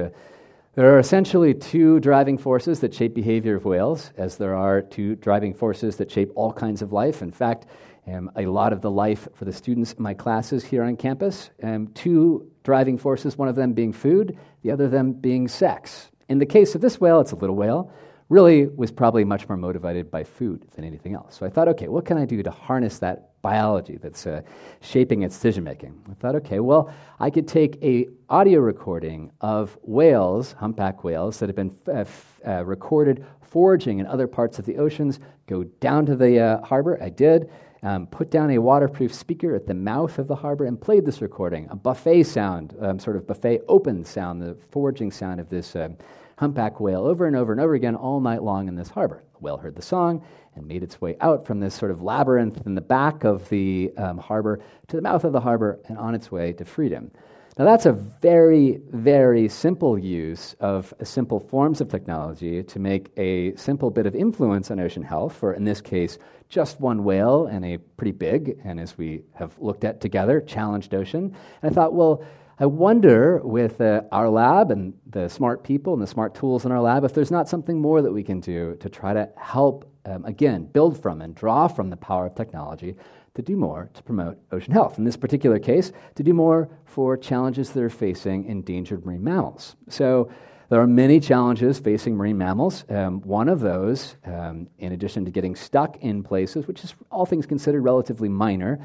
there 0.79 0.95
are 0.95 1.01
essentially 1.01 1.55
two 1.55 1.99
driving 1.99 2.39
forces 2.39 2.79
that 2.79 2.95
shape 2.95 3.13
behavior 3.13 3.57
of 3.57 3.65
whales, 3.65 4.13
as 4.17 4.37
there 4.37 4.55
are 4.55 4.81
two 4.81 5.17
driving 5.17 5.53
forces 5.53 5.97
that 5.97 6.09
shape 6.09 6.31
all 6.37 6.53
kinds 6.53 6.83
of 6.83 6.93
life. 6.93 7.21
In 7.21 7.33
fact, 7.33 7.67
um, 8.07 8.31
a 8.37 8.47
lot 8.47 8.73
of 8.73 8.81
the 8.81 8.89
life 8.89 9.27
for 9.35 9.45
the 9.45 9.53
students 9.53 9.93
in 9.95 10.01
my 10.05 10.15
classes 10.15 10.65
here 10.65 10.85
on 10.85 10.97
campus, 10.97 11.51
um, 11.65 11.89
two 11.95 12.49
driving 12.63 12.97
forces, 12.97 13.37
one 13.37 13.49
of 13.49 13.57
them 13.57 13.73
being 13.73 13.93
food, 13.93 14.39
the 14.63 14.71
other 14.71 14.89
them 14.89 15.15
being 15.15 15.49
sex. 15.49 16.13
In 16.29 16.39
the 16.39 16.47
case 16.47 16.77
of 16.77 16.81
this 16.81 17.01
whale, 17.01 17.19
it's 17.19 17.33
a 17.33 17.37
little 17.37 17.57
whale, 17.57 17.91
really 18.29 18.69
was 18.69 18.93
probably 18.93 19.25
much 19.25 19.49
more 19.49 19.59
motivated 19.59 20.13
by 20.13 20.23
food 20.23 20.65
than 20.77 20.85
anything 20.85 21.13
else. 21.13 21.35
So 21.35 21.45
I 21.45 21.51
thought, 21.51 21.67
okay, 21.71 21.89
what 21.89 22.05
can 22.05 22.19
I 22.19 22.25
do 22.25 22.41
to 22.45 22.53
harness 22.53 23.01
that 23.01 23.28
biology 23.43 23.99
that's 24.01 24.27
uh, 24.27 24.43
shaping 24.81 25.23
its 25.23 25.35
decision 25.35 25.65
making? 25.65 26.01
I 26.11 26.15
thought, 26.15 26.35
okay, 26.37 26.61
well, 26.61 26.93
I 27.19 27.31
could 27.31 27.49
take 27.49 27.83
a 27.83 28.09
audio 28.29 28.61
recording 28.61 29.31
of 29.41 29.79
whales, 29.83 30.53
humpback 30.53 31.05
whales, 31.05 31.39
that 31.39 31.49
have 31.49 31.57
been 31.57 31.75
f- 31.87 31.89
uh, 31.89 32.01
f- 32.01 32.41
uh, 32.47 32.65
recorded 32.65 33.25
foraging 33.41 33.99
in 33.99 34.07
other 34.07 34.27
parts 34.27 34.59
of 34.59 34.67
the 34.67 34.77
oceans, 34.77 35.21
go 35.47 35.65
down 35.65 36.07
to 36.07 36.17
the 36.17 36.39
uh, 36.39 36.61
harbor. 36.65 37.03
I 37.03 37.09
did. 37.09 37.51
Um, 37.81 38.09
put 38.09 38.29
down 38.33 38.51
a 38.51 38.59
waterproof 38.59 39.15
speaker 39.15 39.55
at 39.55 39.69
the 39.69 39.75
mouth 39.75 40.19
of 40.19 40.27
the 40.27 40.35
harbor 40.35 40.65
and 40.65 40.81
played 40.81 41.07
this 41.07 41.23
recording, 41.23 41.69
a 41.71 41.77
buffet 41.77 42.25
sound, 42.25 42.75
um, 42.81 42.99
sort 42.99 43.15
of 43.15 43.25
buffet 43.25 43.61
open 43.69 44.05
sound, 44.05 44.43
the 44.43 44.57
foraging 44.73 45.13
sound 45.13 45.39
of 45.39 45.49
this 45.49 45.77
uh, 45.77 45.91
humpback 46.39 46.81
whale 46.81 47.07
over 47.07 47.27
and 47.27 47.37
over 47.37 47.53
and 47.53 47.61
over 47.61 47.75
again 47.75 47.95
all 47.95 48.21
night 48.21 48.43
long 48.43 48.67
in 48.67 48.75
this 48.75 48.89
harbor. 48.89 49.23
Whale 49.41 49.57
heard 49.57 49.77
the 49.77 49.83
song 49.83 50.25
and 50.55 50.67
made 50.67 50.83
its 50.83 51.01
way 51.01 51.17
out 51.21 51.47
from 51.47 51.61
this 51.61 51.75
sort 51.75 51.91
of 51.91 52.03
labyrinth 52.03 52.67
in 52.67 52.75
the 52.75 52.81
back 52.81 53.25
of 53.25 53.49
the 53.49 53.93
um, 53.97 54.19
harbor 54.19 54.61
to 54.89 54.97
the 54.97 55.03
mouth 55.03 55.25
of 55.25 55.33
the 55.33 55.41
harbor 55.41 55.79
and 55.89 55.97
on 55.99 56.15
its 56.15 56.31
way 56.31 56.53
to 56.55 56.65
freedom. 56.65 57.11
Now, 57.59 57.65
that's 57.65 57.87
a 57.87 57.93
very, 57.93 58.81
very 58.91 59.49
simple 59.49 59.99
use 59.99 60.55
of 60.61 60.95
simple 61.03 61.41
forms 61.41 61.81
of 61.81 61.89
technology 61.89 62.63
to 62.63 62.79
make 62.79 63.11
a 63.17 63.57
simple 63.57 63.91
bit 63.91 64.07
of 64.07 64.15
influence 64.15 64.71
on 64.71 64.79
ocean 64.79 65.03
health 65.03 65.35
for, 65.35 65.55
in 65.55 65.65
this 65.65 65.81
case, 65.81 66.19
just 66.49 66.81
one 66.81 67.03
whale 67.03 67.47
and 67.47 67.65
a 67.65 67.79
pretty 67.79 68.13
big, 68.13 68.61
and 68.65 68.79
as 68.79 68.97
we 68.97 69.25
have 69.35 69.59
looked 69.59 69.83
at 69.83 70.01
together, 70.01 70.41
challenged 70.41 70.95
ocean. 70.95 71.35
And 71.63 71.73
I 71.73 71.75
thought, 71.75 71.95
well, 71.95 72.25
I 72.61 72.67
wonder 72.67 73.41
with 73.45 73.81
uh, 73.81 74.03
our 74.11 74.29
lab 74.29 74.73
and 74.73 74.95
the 75.07 75.29
smart 75.29 75.63
people 75.63 75.93
and 75.93 76.03
the 76.03 76.09
smart 76.09 76.35
tools 76.35 76.65
in 76.65 76.73
our 76.73 76.81
lab 76.81 77.05
if 77.05 77.15
there's 77.15 77.31
not 77.31 77.49
something 77.49 77.81
more 77.81 78.03
that 78.03 78.11
we 78.11 78.25
can 78.25 78.41
do 78.41 78.77
to 78.81 78.89
try 78.89 79.13
to 79.13 79.29
help, 79.37 79.89
um, 80.05 80.25
again, 80.25 80.65
build 80.65 81.01
from 81.01 81.23
and 81.23 81.37
draw 81.37 81.69
from 81.69 81.89
the 81.89 81.97
power 81.97 82.27
of 82.27 82.35
technology 82.35 82.97
to 83.35 83.43
do 83.43 83.57
more 83.57 83.91
to 83.95 84.03
promote 84.03 84.39
ocean 84.51 84.73
health. 84.73 84.99
In 84.99 85.05
this 85.05 85.17
particular 85.17 85.61
case, 85.61 85.93
to 86.17 86.25
do 86.25 86.35
more 86.35 86.69
for 86.85 87.17
challenges 87.17 87.71
that 87.71 87.83
are 87.83 87.89
facing 87.89 88.47
endangered 88.47 89.07
marine 89.07 89.23
mammals. 89.23 89.77
So, 89.89 90.29
there 90.69 90.81
are 90.83 90.87
many 90.87 91.19
challenges 91.19 91.79
facing 91.79 92.15
marine 92.15 92.37
mammals. 92.37 92.85
Um, 92.91 93.23
one 93.23 93.49
of 93.49 93.61
those, 93.61 94.17
um, 94.27 94.67
in 94.79 94.93
addition 94.93 95.25
to 95.25 95.31
getting 95.31 95.57
stuck 95.57 95.97
in 95.99 96.23
places, 96.23 96.67
which 96.67 96.85
is 96.85 96.95
all 97.11 97.25
things 97.25 97.47
considered 97.47 97.81
relatively 97.81 98.29
minor, 98.29 98.79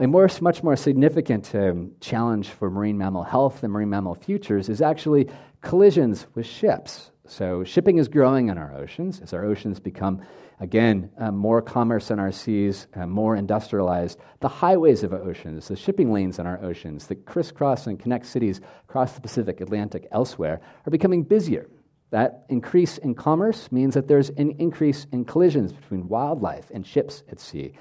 a 0.00 0.06
more, 0.06 0.28
much 0.40 0.62
more 0.62 0.76
significant 0.76 1.54
um, 1.54 1.92
challenge 2.00 2.50
for 2.50 2.70
marine 2.70 2.96
mammal 2.96 3.24
health 3.24 3.62
and 3.62 3.72
marine 3.72 3.90
mammal 3.90 4.14
futures 4.14 4.68
is 4.68 4.80
actually 4.80 5.28
collisions 5.60 6.26
with 6.34 6.46
ships. 6.46 7.10
So, 7.26 7.64
shipping 7.64 7.98
is 7.98 8.08
growing 8.08 8.48
in 8.48 8.56
our 8.56 8.74
oceans 8.74 9.20
as 9.20 9.34
our 9.34 9.44
oceans 9.44 9.80
become, 9.80 10.22
again, 10.60 11.10
uh, 11.18 11.30
more 11.30 11.60
commerce 11.60 12.10
in 12.10 12.18
our 12.18 12.32
seas, 12.32 12.86
uh, 12.94 13.06
more 13.06 13.36
industrialized. 13.36 14.18
The 14.40 14.48
highways 14.48 15.02
of 15.02 15.12
our 15.12 15.20
oceans, 15.20 15.68
the 15.68 15.76
shipping 15.76 16.12
lanes 16.12 16.38
in 16.38 16.46
our 16.46 16.62
oceans 16.64 17.06
that 17.08 17.26
crisscross 17.26 17.86
and 17.86 17.98
connect 17.98 18.26
cities 18.26 18.60
across 18.88 19.12
the 19.12 19.20
Pacific, 19.20 19.60
Atlantic, 19.60 20.08
elsewhere, 20.10 20.60
are 20.86 20.90
becoming 20.90 21.22
busier. 21.22 21.68
That 22.10 22.46
increase 22.48 22.96
in 22.96 23.14
commerce 23.14 23.70
means 23.70 23.92
that 23.92 24.08
there's 24.08 24.30
an 24.30 24.52
increase 24.52 25.06
in 25.12 25.26
collisions 25.26 25.72
between 25.72 26.08
wildlife 26.08 26.70
and 26.72 26.86
ships 26.86 27.24
at 27.30 27.40
sea 27.40 27.74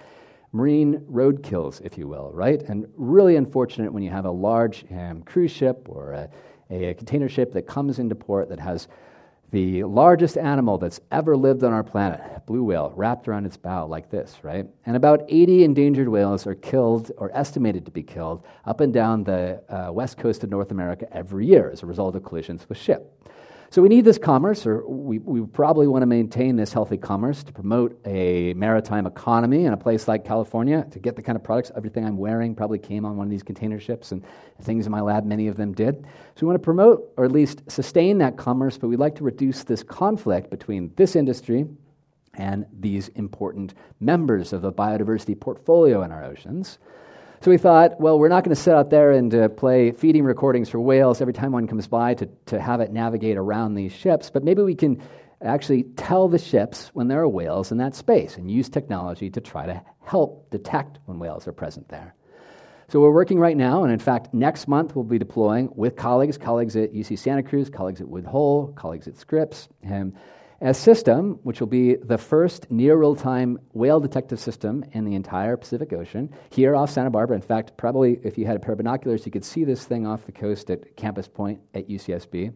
marine 0.57 0.99
roadkills, 1.09 1.79
if 1.85 1.97
you 1.97 2.07
will, 2.07 2.31
right? 2.33 2.61
And 2.63 2.87
really 2.97 3.35
unfortunate 3.35 3.93
when 3.93 4.03
you 4.03 4.09
have 4.09 4.25
a 4.25 4.31
large 4.31 4.85
um, 4.91 5.21
cruise 5.21 5.51
ship 5.51 5.87
or 5.87 6.13
a, 6.13 6.29
a, 6.69 6.93
container 6.95 7.29
ship 7.29 7.53
that 7.53 7.67
comes 7.67 7.99
into 7.99 8.15
port 8.15 8.49
that 8.49 8.59
has 8.59 8.87
the 9.51 9.83
largest 9.83 10.37
animal 10.37 10.77
that's 10.77 10.99
ever 11.11 11.37
lived 11.37 11.63
on 11.63 11.71
our 11.71 11.83
planet, 11.83 12.19
blue 12.45 12.63
whale, 12.63 12.91
wrapped 12.95 13.27
around 13.29 13.45
its 13.45 13.55
bow 13.55 13.85
like 13.85 14.09
this, 14.09 14.35
right? 14.41 14.65
And 14.85 14.97
about 14.97 15.23
80 15.29 15.63
endangered 15.63 16.09
whales 16.09 16.45
are 16.45 16.55
killed 16.55 17.11
or 17.17 17.31
estimated 17.33 17.85
to 17.85 17.91
be 17.91 18.03
killed 18.03 18.43
up 18.65 18.81
and 18.81 18.91
down 18.91 19.23
the 19.23 19.63
uh, 19.69 19.93
west 19.93 20.17
coast 20.17 20.43
of 20.43 20.49
North 20.49 20.71
America 20.71 21.07
every 21.15 21.45
year 21.45 21.69
as 21.71 21.81
a 21.81 21.85
result 21.85 22.15
of 22.15 22.25
collisions 22.25 22.67
with 22.67 22.77
ship. 22.77 23.13
So 23.69 23.81
we 23.81 23.89
need 23.89 24.05
this 24.05 24.17
commerce, 24.17 24.65
or 24.65 24.87
we, 24.87 25.19
we 25.19 25.45
probably 25.45 25.87
want 25.87 26.01
to 26.01 26.05
maintain 26.05 26.55
this 26.55 26.71
healthy 26.71 26.95
commerce 26.95 27.43
to 27.43 27.51
promote 27.51 27.99
a 28.05 28.53
maritime 28.53 29.05
economy 29.05 29.65
in 29.65 29.73
a 29.73 29.77
place 29.77 30.07
like 30.07 30.23
California 30.23 30.87
to 30.91 30.99
get 30.99 31.17
the 31.17 31.21
kind 31.21 31.35
of 31.35 31.43
products. 31.43 31.69
Everything 31.75 32.05
I'm 32.05 32.17
wearing 32.17 32.55
probably 32.55 32.79
came 32.79 33.03
on 33.03 33.17
one 33.17 33.27
of 33.27 33.31
these 33.31 33.43
container 33.43 33.77
ships, 33.77 34.13
and 34.13 34.23
things 34.61 34.85
in 34.85 34.91
my 34.91 35.01
lab, 35.01 35.25
many 35.25 35.49
of 35.49 35.57
them 35.57 35.73
did. 35.73 36.05
So 36.35 36.41
we 36.41 36.47
want 36.47 36.61
to 36.61 36.63
promote, 36.63 37.11
or 37.17 37.25
at 37.25 37.31
least 37.33 37.69
sustain 37.69 38.19
that 38.19 38.37
commerce, 38.37 38.77
but 38.77 38.87
we'd 38.87 38.99
like 38.99 39.15
to 39.15 39.25
reduce 39.25 39.65
this 39.65 39.83
conflict 39.83 40.49
between 40.49 40.93
this 40.95 41.17
industry 41.17 41.67
and 42.35 42.65
these 42.79 43.09
important 43.09 43.73
members 43.99 44.53
of 44.53 44.61
the 44.61 44.71
biodiversity 44.71 45.37
portfolio 45.37 46.03
in 46.03 46.11
our 46.11 46.23
oceans. 46.23 46.77
So 47.41 47.51
we 47.51 47.57
thought, 47.57 47.99
well, 47.99 48.17
we're 48.17 48.29
not 48.29 48.43
going 48.43 48.55
to 48.55 48.61
sit 48.61 48.73
out 48.73 48.89
there 48.89 49.11
and 49.11 49.33
uh, 49.33 49.49
play 49.49 49.91
feeding 49.91 50.23
recordings 50.23 50.69
for 50.69 50.79
whales 50.79 51.21
every 51.21 51.33
time 51.33 51.51
one 51.51 51.67
comes 51.67 51.87
by 51.87 52.15
to, 52.15 52.27
to 52.47 52.59
have 52.59 52.81
it 52.81 52.91
navigate 52.91 53.37
around 53.37 53.75
these 53.75 53.91
ships, 53.91 54.29
but 54.31 54.43
maybe 54.43 54.63
we 54.63 54.73
can 54.73 55.01
actually 55.41 55.83
tell 55.83 56.27
the 56.27 56.39
ships 56.39 56.89
when 56.93 57.07
there 57.07 57.21
are 57.21 57.27
whales 57.27 57.71
in 57.71 57.77
that 57.77 57.93
space 57.93 58.37
and 58.37 58.49
use 58.49 58.69
technology 58.69 59.29
to 59.29 59.39
try 59.39 59.67
to 59.67 59.79
help 60.03 60.49
detect 60.49 60.97
when 61.05 61.19
whales 61.19 61.47
are 61.47 61.51
present 61.51 61.87
there. 61.89 62.15
So 62.89 63.01
we're 63.01 63.11
working 63.11 63.37
right 63.37 63.57
now, 63.57 63.83
and 63.83 63.91
in 63.91 63.99
fact, 63.99 64.33
next 64.33 64.67
month 64.67 64.95
we'll 64.95 65.03
be 65.03 65.19
deploying 65.19 65.69
with 65.75 65.95
colleagues, 65.95 66.37
colleagues 66.37 66.75
at 66.75 66.93
UC 66.93 67.19
Santa 67.19 67.43
Cruz, 67.43 67.69
colleagues 67.69 68.01
at 68.01 68.07
Woods 68.07 68.27
Hole, 68.27 68.73
colleagues 68.77 69.07
at 69.07 69.17
Scripps, 69.17 69.67
and 69.83 70.15
a 70.61 70.73
system 70.73 71.39
which 71.43 71.59
will 71.59 71.67
be 71.67 71.95
the 71.95 72.17
first 72.17 72.69
near 72.71 72.95
real 72.97 73.15
time 73.15 73.59
whale 73.73 73.99
detective 73.99 74.39
system 74.39 74.83
in 74.93 75.05
the 75.05 75.13
entire 75.13 75.55
Pacific 75.55 75.93
Ocean 75.93 76.33
here 76.49 76.75
off 76.75 76.89
Santa 76.89 77.09
Barbara. 77.09 77.35
In 77.35 77.41
fact, 77.41 77.77
probably 77.77 78.19
if 78.23 78.37
you 78.37 78.45
had 78.45 78.55
a 78.55 78.59
pair 78.59 78.71
of 78.71 78.77
binoculars, 78.77 79.25
you 79.25 79.31
could 79.31 79.45
see 79.45 79.63
this 79.63 79.85
thing 79.85 80.07
off 80.07 80.25
the 80.25 80.31
coast 80.31 80.69
at 80.71 80.95
Campus 80.95 81.27
Point 81.27 81.59
at 81.75 81.87
UCSB. 81.87 82.53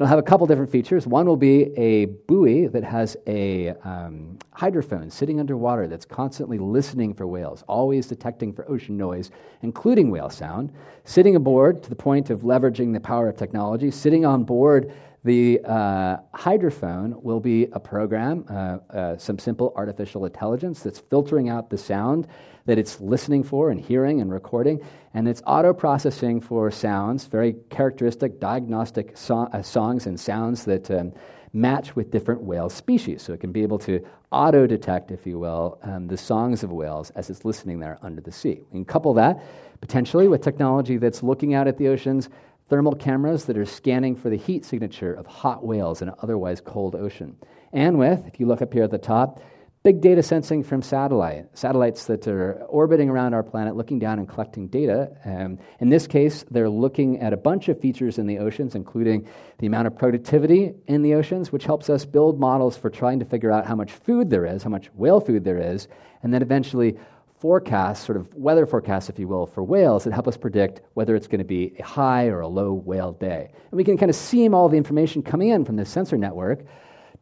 It'll 0.00 0.08
have 0.08 0.18
a 0.18 0.22
couple 0.22 0.46
different 0.46 0.72
features. 0.72 1.06
One 1.06 1.26
will 1.26 1.36
be 1.36 1.76
a 1.76 2.06
buoy 2.06 2.68
that 2.68 2.82
has 2.84 3.18
a 3.26 3.70
um, 3.84 4.38
hydrophone 4.56 5.12
sitting 5.12 5.38
underwater 5.40 5.86
that's 5.86 6.06
constantly 6.06 6.58
listening 6.58 7.12
for 7.12 7.26
whales, 7.26 7.64
always 7.68 8.06
detecting 8.06 8.54
for 8.54 8.66
ocean 8.70 8.96
noise, 8.96 9.30
including 9.60 10.10
whale 10.10 10.30
sound, 10.30 10.72
sitting 11.04 11.36
aboard 11.36 11.82
to 11.82 11.90
the 11.90 11.96
point 11.96 12.30
of 12.30 12.40
leveraging 12.40 12.94
the 12.94 13.00
power 13.00 13.28
of 13.28 13.36
technology, 13.36 13.90
sitting 13.90 14.24
on 14.24 14.42
board 14.42 14.90
the 15.22 15.60
uh, 15.64 16.16
hydrophone 16.34 17.22
will 17.22 17.40
be 17.40 17.66
a 17.72 17.80
program, 17.80 18.44
uh, 18.48 18.78
uh, 18.90 19.18
some 19.18 19.38
simple 19.38 19.72
artificial 19.76 20.24
intelligence 20.24 20.82
that's 20.82 20.98
filtering 20.98 21.50
out 21.50 21.68
the 21.68 21.76
sound 21.76 22.26
that 22.64 22.78
it's 22.78 23.00
listening 23.00 23.42
for 23.42 23.70
and 23.70 23.80
hearing 23.80 24.20
and 24.20 24.32
recording, 24.32 24.80
and 25.12 25.28
it's 25.28 25.42
auto 25.46 25.74
processing 25.74 26.40
for 26.40 26.70
sounds, 26.70 27.26
very 27.26 27.54
characteristic 27.68 28.40
diagnostic 28.40 29.16
so- 29.16 29.48
uh, 29.52 29.60
songs 29.62 30.06
and 30.06 30.18
sounds 30.18 30.64
that 30.64 30.90
um, 30.90 31.12
match 31.52 31.96
with 31.96 32.10
different 32.10 32.40
whale 32.40 32.70
species. 32.70 33.22
So 33.22 33.32
it 33.32 33.40
can 33.40 33.52
be 33.52 33.62
able 33.62 33.78
to 33.80 34.06
auto 34.30 34.66
detect, 34.66 35.10
if 35.10 35.26
you 35.26 35.38
will, 35.38 35.80
um, 35.82 36.06
the 36.06 36.16
songs 36.16 36.62
of 36.62 36.70
whales 36.70 37.10
as 37.10 37.28
it's 37.28 37.44
listening 37.44 37.80
there 37.80 37.98
under 38.02 38.20
the 38.20 38.32
sea. 38.32 38.60
We 38.70 38.78
can 38.78 38.84
couple 38.84 39.12
that 39.14 39.42
potentially 39.80 40.28
with 40.28 40.42
technology 40.42 40.96
that's 40.98 41.22
looking 41.22 41.54
out 41.54 41.66
at 41.66 41.78
the 41.78 41.88
oceans 41.88 42.28
thermal 42.70 42.94
cameras 42.94 43.44
that 43.46 43.58
are 43.58 43.66
scanning 43.66 44.16
for 44.16 44.30
the 44.30 44.36
heat 44.36 44.64
signature 44.64 45.12
of 45.12 45.26
hot 45.26 45.66
whales 45.66 46.00
in 46.00 46.08
an 46.08 46.14
otherwise 46.22 46.60
cold 46.60 46.94
ocean. 46.94 47.36
And 47.72 47.98
with, 47.98 48.26
if 48.26 48.38
you 48.38 48.46
look 48.46 48.62
up 48.62 48.72
here 48.72 48.84
at 48.84 48.92
the 48.92 48.98
top, 48.98 49.42
big 49.82 50.00
data 50.00 50.22
sensing 50.22 50.62
from 50.62 50.82
satellite, 50.82 51.46
satellites 51.56 52.04
that 52.04 52.28
are 52.28 52.52
orbiting 52.68 53.08
around 53.08 53.34
our 53.34 53.42
planet, 53.42 53.74
looking 53.74 53.98
down 53.98 54.18
and 54.18 54.28
collecting 54.28 54.68
data. 54.68 55.10
Um, 55.24 55.58
in 55.80 55.88
this 55.88 56.06
case, 56.06 56.44
they're 56.50 56.68
looking 56.68 57.20
at 57.20 57.32
a 57.32 57.36
bunch 57.36 57.68
of 57.68 57.80
features 57.80 58.18
in 58.18 58.26
the 58.26 58.38
oceans, 58.38 58.74
including 58.74 59.26
the 59.58 59.66
amount 59.66 59.86
of 59.86 59.96
productivity 59.96 60.74
in 60.86 61.02
the 61.02 61.14
oceans, 61.14 61.50
which 61.50 61.64
helps 61.64 61.90
us 61.90 62.04
build 62.04 62.38
models 62.38 62.76
for 62.76 62.90
trying 62.90 63.18
to 63.18 63.24
figure 63.24 63.50
out 63.50 63.66
how 63.66 63.74
much 63.74 63.90
food 63.90 64.30
there 64.30 64.44
is, 64.46 64.62
how 64.62 64.70
much 64.70 64.90
whale 64.94 65.20
food 65.20 65.44
there 65.44 65.58
is, 65.58 65.88
and 66.22 66.32
then 66.32 66.42
eventually 66.42 66.98
forecasts, 67.40 68.04
sort 68.04 68.18
of 68.18 68.32
weather 68.34 68.66
forecasts, 68.66 69.08
if 69.08 69.18
you 69.18 69.26
will, 69.26 69.46
for 69.46 69.62
whales 69.62 70.04
that 70.04 70.12
help 70.12 70.28
us 70.28 70.36
predict 70.36 70.82
whether 70.92 71.16
it's 71.16 71.26
going 71.26 71.38
to 71.38 71.44
be 71.44 71.74
a 71.78 71.82
high 71.82 72.26
or 72.26 72.40
a 72.40 72.48
low 72.48 72.72
whale 72.72 73.12
day. 73.12 73.50
And 73.70 73.76
we 73.76 73.82
can 73.82 73.96
kind 73.96 74.10
of 74.10 74.16
seam 74.16 74.54
all 74.54 74.68
the 74.68 74.76
information 74.76 75.22
coming 75.22 75.48
in 75.48 75.64
from 75.64 75.76
this 75.76 75.88
sensor 75.88 76.18
network 76.18 76.64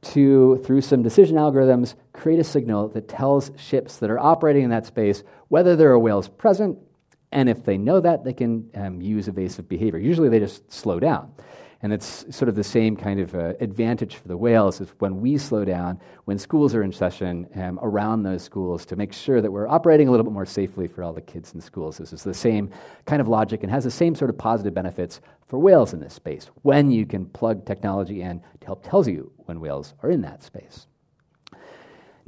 to, 0.00 0.60
through 0.64 0.80
some 0.80 1.02
decision 1.02 1.36
algorithms, 1.36 1.94
create 2.12 2.40
a 2.40 2.44
signal 2.44 2.88
that 2.88 3.08
tells 3.08 3.52
ships 3.56 3.98
that 3.98 4.10
are 4.10 4.18
operating 4.18 4.64
in 4.64 4.70
that 4.70 4.86
space 4.86 5.22
whether 5.48 5.76
there 5.76 5.90
are 5.90 5.98
whales 5.98 6.28
present, 6.28 6.78
and 7.30 7.48
if 7.48 7.64
they 7.64 7.78
know 7.78 8.00
that, 8.00 8.24
they 8.24 8.32
can 8.32 8.70
um, 8.74 9.00
use 9.00 9.28
evasive 9.28 9.68
behavior. 9.68 9.98
Usually 9.98 10.28
they 10.28 10.40
just 10.40 10.70
slow 10.72 10.98
down. 10.98 11.32
And 11.80 11.92
it's 11.92 12.24
sort 12.34 12.48
of 12.48 12.56
the 12.56 12.64
same 12.64 12.96
kind 12.96 13.20
of 13.20 13.34
uh, 13.36 13.52
advantage 13.60 14.16
for 14.16 14.26
the 14.26 14.36
whales 14.36 14.80
is 14.80 14.88
when 14.98 15.20
we 15.20 15.38
slow 15.38 15.64
down, 15.64 16.00
when 16.24 16.36
schools 16.36 16.74
are 16.74 16.82
in 16.82 16.92
session, 16.92 17.46
um, 17.54 17.78
around 17.80 18.24
those 18.24 18.42
schools 18.42 18.84
to 18.86 18.96
make 18.96 19.12
sure 19.12 19.40
that 19.40 19.50
we're 19.50 19.68
operating 19.68 20.08
a 20.08 20.10
little 20.10 20.24
bit 20.24 20.32
more 20.32 20.46
safely 20.46 20.88
for 20.88 21.04
all 21.04 21.12
the 21.12 21.20
kids 21.20 21.54
in 21.54 21.60
schools. 21.60 21.98
This 21.98 22.12
is 22.12 22.24
the 22.24 22.34
same 22.34 22.70
kind 23.06 23.20
of 23.20 23.28
logic 23.28 23.62
and 23.62 23.70
has 23.70 23.84
the 23.84 23.92
same 23.92 24.16
sort 24.16 24.28
of 24.28 24.36
positive 24.36 24.74
benefits 24.74 25.20
for 25.46 25.60
whales 25.60 25.92
in 25.92 26.00
this 26.00 26.14
space 26.14 26.50
when 26.62 26.90
you 26.90 27.06
can 27.06 27.26
plug 27.26 27.64
technology 27.64 28.22
in 28.22 28.40
to 28.60 28.66
help 28.66 28.82
tells 28.82 29.06
you 29.06 29.30
when 29.46 29.60
whales 29.60 29.94
are 30.02 30.10
in 30.10 30.22
that 30.22 30.42
space. 30.42 30.88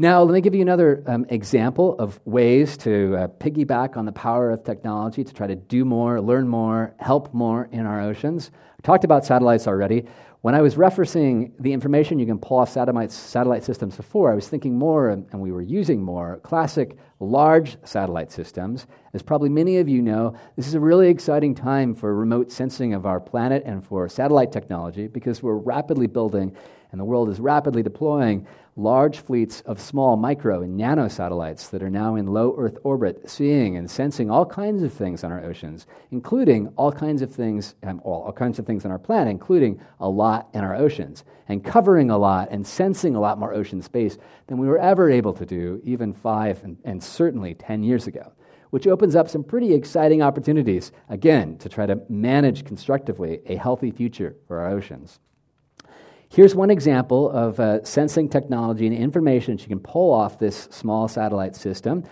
Now, 0.00 0.22
let 0.22 0.32
me 0.32 0.40
give 0.40 0.54
you 0.54 0.62
another 0.62 1.04
um, 1.06 1.26
example 1.28 1.94
of 1.98 2.18
ways 2.24 2.78
to 2.78 3.16
uh, 3.16 3.28
piggyback 3.28 3.98
on 3.98 4.06
the 4.06 4.12
power 4.12 4.50
of 4.50 4.64
technology 4.64 5.22
to 5.22 5.34
try 5.34 5.46
to 5.46 5.56
do 5.56 5.84
more, 5.84 6.22
learn 6.22 6.48
more, 6.48 6.94
help 6.98 7.34
more 7.34 7.68
in 7.70 7.84
our 7.84 8.00
oceans. 8.00 8.50
Talked 8.82 9.04
about 9.04 9.24
satellites 9.24 9.66
already. 9.66 10.06
When 10.40 10.54
I 10.54 10.62
was 10.62 10.76
referencing 10.76 11.52
the 11.60 11.72
information 11.72 12.18
you 12.18 12.24
can 12.24 12.38
pull 12.38 12.58
off 12.58 12.70
satellite, 12.70 13.12
satellite 13.12 13.62
systems 13.62 13.96
before, 13.96 14.32
I 14.32 14.34
was 14.34 14.48
thinking 14.48 14.78
more, 14.78 15.10
and 15.10 15.28
we 15.34 15.52
were 15.52 15.60
using 15.60 16.02
more, 16.02 16.38
classic 16.38 16.96
large 17.18 17.76
satellite 17.84 18.32
systems. 18.32 18.86
As 19.12 19.20
probably 19.20 19.50
many 19.50 19.76
of 19.76 19.88
you 19.88 20.00
know, 20.00 20.34
this 20.56 20.66
is 20.66 20.72
a 20.72 20.80
really 20.80 21.08
exciting 21.08 21.54
time 21.54 21.94
for 21.94 22.14
remote 22.14 22.50
sensing 22.50 22.94
of 22.94 23.04
our 23.04 23.20
planet 23.20 23.64
and 23.66 23.84
for 23.84 24.08
satellite 24.08 24.50
technology 24.50 25.08
because 25.08 25.42
we're 25.42 25.56
rapidly 25.56 26.06
building 26.06 26.56
and 26.92 27.00
the 27.00 27.04
world 27.04 27.28
is 27.28 27.40
rapidly 27.40 27.82
deploying 27.82 28.46
large 28.76 29.18
fleets 29.18 29.60
of 29.62 29.80
small 29.80 30.16
micro 30.16 30.62
and 30.62 30.76
nano 30.76 31.08
satellites 31.08 31.68
that 31.68 31.82
are 31.82 31.90
now 31.90 32.14
in 32.16 32.26
low 32.26 32.54
Earth 32.56 32.78
orbit, 32.82 33.28
seeing 33.28 33.76
and 33.76 33.90
sensing 33.90 34.30
all 34.30 34.46
kinds 34.46 34.82
of 34.82 34.92
things 34.92 35.22
on 35.22 35.32
our 35.32 35.44
oceans, 35.44 35.86
including 36.10 36.68
all 36.76 36.92
kinds 36.92 37.20
of 37.22 37.32
things, 37.32 37.74
um, 37.82 38.00
all, 38.04 38.22
all 38.22 38.32
kinds 38.32 38.58
of 38.58 38.66
things 38.66 38.84
on 38.84 38.90
our 38.90 38.98
planet, 38.98 39.30
including 39.30 39.80
a 40.00 40.08
lot 40.08 40.48
in 40.54 40.64
our 40.64 40.74
oceans, 40.74 41.24
and 41.48 41.64
covering 41.64 42.10
a 42.10 42.18
lot 42.18 42.48
and 42.50 42.66
sensing 42.66 43.14
a 43.14 43.20
lot 43.20 43.38
more 43.38 43.52
ocean 43.52 43.82
space 43.82 44.16
than 44.46 44.58
we 44.58 44.68
were 44.68 44.78
ever 44.78 45.10
able 45.10 45.32
to 45.32 45.44
do 45.44 45.80
even 45.84 46.12
five 46.12 46.62
and, 46.64 46.78
and 46.84 47.02
certainly 47.02 47.54
10 47.54 47.82
years 47.82 48.06
ago. 48.06 48.32
Which 48.70 48.86
opens 48.86 49.16
up 49.16 49.28
some 49.28 49.42
pretty 49.42 49.74
exciting 49.74 50.22
opportunities, 50.22 50.92
again, 51.08 51.58
to 51.58 51.68
try 51.68 51.86
to 51.86 52.00
manage 52.08 52.64
constructively 52.64 53.40
a 53.46 53.56
healthy 53.56 53.90
future 53.90 54.36
for 54.46 54.60
our 54.60 54.68
oceans. 54.68 55.18
Here's 56.32 56.54
one 56.54 56.70
example 56.70 57.28
of 57.28 57.58
uh, 57.58 57.82
sensing 57.82 58.28
technology 58.28 58.86
and 58.86 58.96
information 58.96 59.56
that 59.56 59.62
you 59.62 59.68
can 59.68 59.80
pull 59.80 60.14
off 60.14 60.38
this 60.38 60.68
small 60.70 61.08
satellite 61.08 61.56
system. 61.56 62.04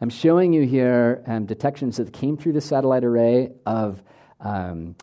I'm 0.00 0.08
showing 0.08 0.54
you 0.54 0.62
here 0.62 1.22
um, 1.26 1.44
detections 1.44 1.98
that 1.98 2.10
came 2.10 2.38
through 2.38 2.54
the 2.54 2.62
satellite 2.62 3.04
array 3.04 3.50
of 3.66 4.02
um, 4.40 4.96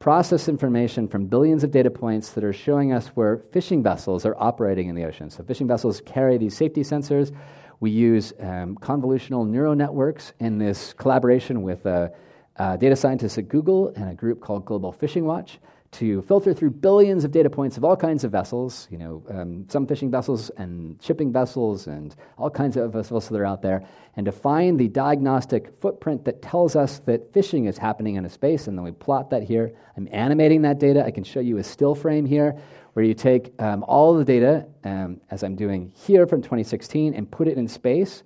process 0.00 0.48
information 0.48 1.06
from 1.06 1.26
billions 1.26 1.62
of 1.62 1.70
data 1.70 1.88
points 1.88 2.30
that 2.30 2.42
are 2.42 2.52
showing 2.52 2.92
us 2.92 3.06
where 3.14 3.36
fishing 3.36 3.80
vessels 3.80 4.26
are 4.26 4.34
operating 4.38 4.88
in 4.88 4.96
the 4.96 5.04
ocean. 5.04 5.30
So, 5.30 5.44
fishing 5.44 5.68
vessels 5.68 6.02
carry 6.04 6.36
these 6.36 6.56
safety 6.56 6.80
sensors. 6.80 7.32
We 7.78 7.92
use 7.92 8.32
um, 8.40 8.74
convolutional 8.74 9.48
neural 9.48 9.76
networks 9.76 10.32
in 10.40 10.58
this 10.58 10.92
collaboration 10.94 11.62
with 11.62 11.84
data 11.84 12.96
scientists 12.96 13.38
at 13.38 13.46
Google 13.46 13.92
and 13.94 14.10
a 14.10 14.14
group 14.14 14.40
called 14.40 14.64
Global 14.64 14.90
Fishing 14.90 15.26
Watch 15.26 15.60
to 15.92 16.22
filter 16.22 16.52
through 16.52 16.70
billions 16.70 17.24
of 17.24 17.30
data 17.30 17.48
points 17.48 17.76
of 17.76 17.84
all 17.84 17.96
kinds 17.96 18.24
of 18.24 18.32
vessels, 18.32 18.88
you 18.90 18.98
know, 18.98 19.22
um, 19.30 19.66
some 19.68 19.86
fishing 19.86 20.10
vessels 20.10 20.50
and 20.56 21.00
shipping 21.02 21.32
vessels 21.32 21.86
and 21.86 22.14
all 22.38 22.50
kinds 22.50 22.76
of 22.76 22.92
vessels 22.92 23.28
that 23.28 23.40
are 23.40 23.44
out 23.44 23.62
there, 23.62 23.86
and 24.16 24.26
to 24.26 24.32
find 24.32 24.78
the 24.78 24.88
diagnostic 24.88 25.72
footprint 25.80 26.24
that 26.24 26.42
tells 26.42 26.76
us 26.76 26.98
that 27.00 27.32
fishing 27.32 27.66
is 27.66 27.78
happening 27.78 28.16
in 28.16 28.24
a 28.24 28.30
space, 28.30 28.66
and 28.66 28.76
then 28.76 28.84
we 28.84 28.92
plot 28.92 29.30
that 29.30 29.42
here. 29.42 29.72
I'm 29.96 30.08
animating 30.12 30.62
that 30.62 30.78
data. 30.78 31.04
I 31.04 31.10
can 31.10 31.24
show 31.24 31.40
you 31.40 31.58
a 31.58 31.64
still 31.64 31.94
frame 31.94 32.26
here 32.26 32.58
where 32.94 33.04
you 33.04 33.12
take 33.12 33.52
um, 33.60 33.84
all 33.84 34.14
the 34.14 34.24
data, 34.24 34.66
um, 34.84 35.20
as 35.30 35.42
I'm 35.42 35.54
doing 35.54 35.92
here 35.94 36.26
from 36.26 36.40
2016, 36.40 37.12
and 37.14 37.30
put 37.30 37.46
it 37.46 37.58
in 37.58 37.68
space. 37.68 38.22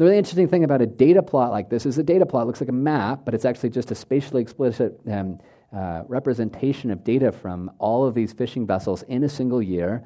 The 0.00 0.04
really 0.04 0.16
interesting 0.16 0.48
thing 0.48 0.64
about 0.64 0.80
a 0.80 0.86
data 0.86 1.22
plot 1.22 1.50
like 1.50 1.68
this 1.68 1.84
is 1.84 1.98
a 1.98 2.02
data 2.02 2.24
plot 2.24 2.46
looks 2.46 2.60
like 2.60 2.70
a 2.70 2.72
map, 2.72 3.20
but 3.24 3.34
it's 3.34 3.44
actually 3.44 3.68
just 3.68 3.90
a 3.90 3.94
spatially 3.94 4.40
explicit 4.40 4.98
um, 5.08 5.38
uh, 5.72 6.02
representation 6.08 6.90
of 6.90 7.04
data 7.04 7.32
from 7.32 7.70
all 7.78 8.06
of 8.06 8.14
these 8.14 8.32
fishing 8.32 8.66
vessels 8.66 9.02
in 9.04 9.24
a 9.24 9.28
single 9.28 9.62
year. 9.62 10.04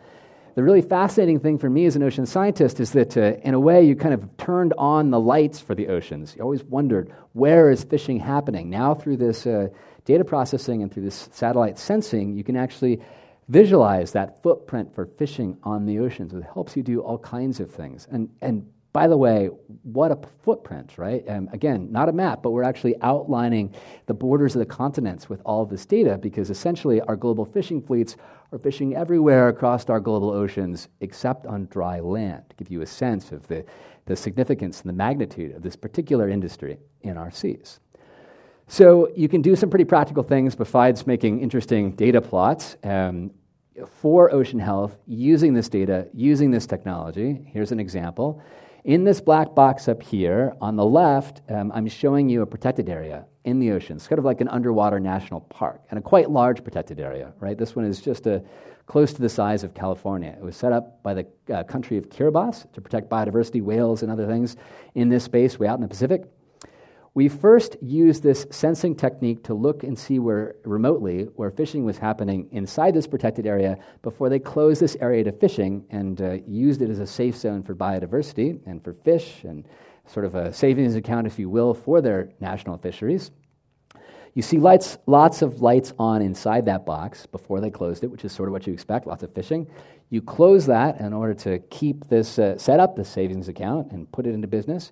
The 0.54 0.62
really 0.62 0.83
fascinating 0.83 1.40
thing 1.40 1.59
for 1.59 1.68
me 1.68 1.85
as 1.87 1.97
an 1.97 2.02
ocean 2.02 2.26
scientist 2.26 2.78
is 2.78 2.92
that, 2.92 3.16
uh, 3.16 3.38
in 3.42 3.54
a 3.54 3.61
way, 3.61 3.85
you 3.85 3.97
kind 3.97 4.14
of 4.14 4.37
turned 4.37 4.73
on 4.78 5.11
the 5.11 5.18
lights 5.18 5.59
for 5.59 5.75
the 5.75 5.88
oceans. 5.88 6.37
You 6.37 6.42
always 6.42 6.62
wondered, 6.62 7.12
where 7.33 7.71
is 7.71 7.83
fishing 7.83 8.21
happening? 8.21 8.71
Now, 8.71 8.94
through 8.94 9.16
this 9.16 9.47
uh, 9.47 9.68
data 10.04 10.25
processing 10.25 10.83
and 10.83 10.92
through 10.92 11.02
this 11.04 11.28
satellite 11.33 11.78
sensing, 11.78 12.37
you 12.37 12.44
can 12.44 12.56
actually 12.56 13.00
visualize 13.49 14.12
that 14.12 14.42
footprint 14.42 14.94
for 14.94 15.06
fishing 15.06 15.59
on 15.64 15.87
the 15.87 15.99
oceans. 15.99 16.33
It 16.33 16.44
helps 16.54 16.76
you 16.76 16.83
do 16.83 17.00
all 17.00 17.18
kinds 17.18 17.59
of 17.59 17.71
things. 17.71 18.06
And, 18.11 18.28
and 18.40 18.71
by 18.95 19.09
the 19.09 19.17
way, 19.17 19.47
what 19.83 20.13
a 20.13 20.19
footprint, 20.45 20.99
right? 20.99 21.29
Um, 21.29 21.49
again, 21.53 21.91
not 21.91 22.09
a 22.09 22.13
map, 22.13 22.45
but 22.45 22.53
we're 22.53 22.63
actually 22.63 22.95
outlining 23.03 23.75
the 24.07 24.15
borders 24.15 24.55
of 24.55 24.61
the 24.61 24.67
continents 24.67 25.29
with 25.29 25.43
all 25.45 25.65
of 25.65 25.69
this 25.69 25.85
data 25.85 26.17
because 26.17 26.49
essentially 26.49 27.01
our 27.01 27.17
global 27.17 27.45
fishing 27.45 27.83
fleets 27.83 28.17
are 28.53 28.59
fishing 28.59 28.95
everywhere 28.95 29.49
across 29.49 29.91
our 29.91 29.99
global 29.99 30.31
oceans 30.31 30.89
except 31.01 31.45
on 31.45 31.67
dry 31.73 31.99
land, 31.99 32.45
to 32.49 32.55
give 32.55 32.71
you 32.71 32.83
a 32.83 32.87
sense 32.87 33.33
of 33.33 33.49
the, 33.49 33.65
the 34.07 34.15
significance 34.15 34.81
and 34.83 34.89
the 34.89 34.95
magnitude 34.95 35.57
of 35.57 35.63
this 35.63 35.75
particular 35.75 36.29
industry 36.29 36.79
in 37.03 37.17
our 37.17 37.33
seas. 37.33 37.81
So 38.69 39.11
you 39.17 39.29
can 39.29 39.43
do 39.43 39.57
some 39.57 39.71
pretty 39.71 39.87
practical 39.87 40.23
things 40.23 40.55
besides 40.55 41.05
making 41.05 41.41
interesting 41.41 41.97
data 41.97 42.21
plots 42.21 42.77
um, 42.85 43.33
for 43.89 44.33
ocean 44.33 44.61
health 44.61 44.97
using 45.09 45.53
this 45.53 45.69
data, 45.69 46.07
using 46.15 46.53
this 46.53 46.65
technology. 46.65 47.45
Here's 47.53 47.73
an 47.73 47.81
example. 47.81 48.41
In 48.85 49.05
this 49.05 49.19
black 49.19 49.55
box 49.55 49.88
up 49.88 50.03
here, 50.03 50.53
on 50.61 50.76
the 50.76 50.85
left, 50.85 51.41
um, 51.49 51.73
I'm 51.75 51.88
showing 51.88 52.29
you 52.29 52.43
a 52.43 52.47
protected 52.47 52.91
area 52.91 53.25
in 53.45 53.59
the 53.59 53.71
ocean. 53.71 53.97
It's 53.97 54.07
kind 54.07 54.19
of 54.19 54.26
like 54.26 54.43
an 54.43 54.49
underwater 54.49 55.00
national 55.00 55.41
park, 55.41 55.81
and 55.88 55.99
a 55.99 56.03
quite 56.03 56.31
large 56.31 56.62
protected 56.62 57.00
area, 57.00 57.33
right? 57.41 57.57
This 57.57 57.75
one 57.75 57.87
is 57.87 58.03
just 58.03 58.26
a, 58.26 58.43
close 58.85 59.14
to 59.14 59.23
the 59.23 59.29
size 59.31 59.64
of 59.64 59.73
California. 59.73 60.37
It 60.38 60.45
was 60.45 60.55
set 60.55 60.71
up 60.71 61.03
by 61.03 61.14
the 61.14 61.26
uh, 61.50 61.62
country 61.62 61.97
of 61.97 62.11
Kiribati 62.11 62.71
to 62.75 62.81
protect 62.83 63.09
biodiversity, 63.09 63.62
whales, 63.62 64.03
and 64.03 64.12
other 64.12 64.26
things 64.26 64.55
in 64.95 65.09
this 65.09 65.25
space 65.25 65.59
way 65.59 65.67
out 65.67 65.76
in 65.76 65.81
the 65.81 65.88
Pacific. 65.88 66.26
We 67.16 67.28
first 67.28 67.76
used 67.80 68.25
this 68.25 68.44
sensing 68.50 68.97
technique 68.97 69.44
to 69.44 69.54
look 69.54 69.85
and 69.85 69.97
see 69.97 70.18
where 70.18 70.56
remotely 70.64 71.25
where 71.37 71.52
fishing 71.52 71.85
was 71.85 71.97
happening 71.97 72.49
inside 72.50 72.92
this 72.92 73.06
protected 73.06 73.47
area 73.47 73.78
before 74.02 74.28
they 74.28 74.40
closed 74.40 74.83
this 74.83 74.97
area 75.00 75.23
to 75.23 75.30
fishing 75.30 75.85
and 75.90 76.21
uh, 76.21 76.38
used 76.49 76.83
it 76.83 76.90
as 76.90 76.99
a 76.99 77.06
safe 77.06 77.37
zone 77.37 77.62
for 77.62 77.73
biodiversity 77.73 78.59
and 78.66 78.83
for 78.83 78.94
fish 78.94 79.44
and 79.44 79.64
sort 80.06 80.26
of 80.26 80.35
a 80.35 80.52
savings 80.52 80.97
account, 80.97 81.28
if 81.28 81.38
you 81.38 81.49
will, 81.49 81.73
for 81.73 82.00
their 82.00 82.30
national 82.40 82.78
fisheries. 82.78 83.30
You 84.35 84.42
see 84.42 84.59
lights, 84.59 84.99
lots 85.06 85.40
of 85.40 85.62
lights 85.62 85.92
on 86.00 86.21
inside 86.21 86.66
that 86.66 86.85
box 86.85 87.26
before 87.26 87.61
they 87.61 87.71
closed 87.71 88.02
it, 88.02 88.09
which 88.09 88.25
is 88.25 88.33
sort 88.33 88.49
of 88.49 88.52
what 88.52 88.66
you 88.66 88.73
expect, 88.73 89.06
lots 89.06 89.23
of 89.23 89.33
fishing. 89.33 89.68
You 90.11 90.21
close 90.21 90.66
that 90.66 91.00
in 91.00 91.12
order 91.12 91.35
to 91.35 91.61
keep 91.71 92.09
this 92.09 92.40
uh, 92.40 92.59
set 92.59 92.80
up, 92.80 92.97
the 92.97 93.04
savings 93.04 93.47
account, 93.47 93.92
and 93.92 94.11
put 94.11 94.26
it 94.26 94.35
into 94.35 94.49
business. 94.49 94.90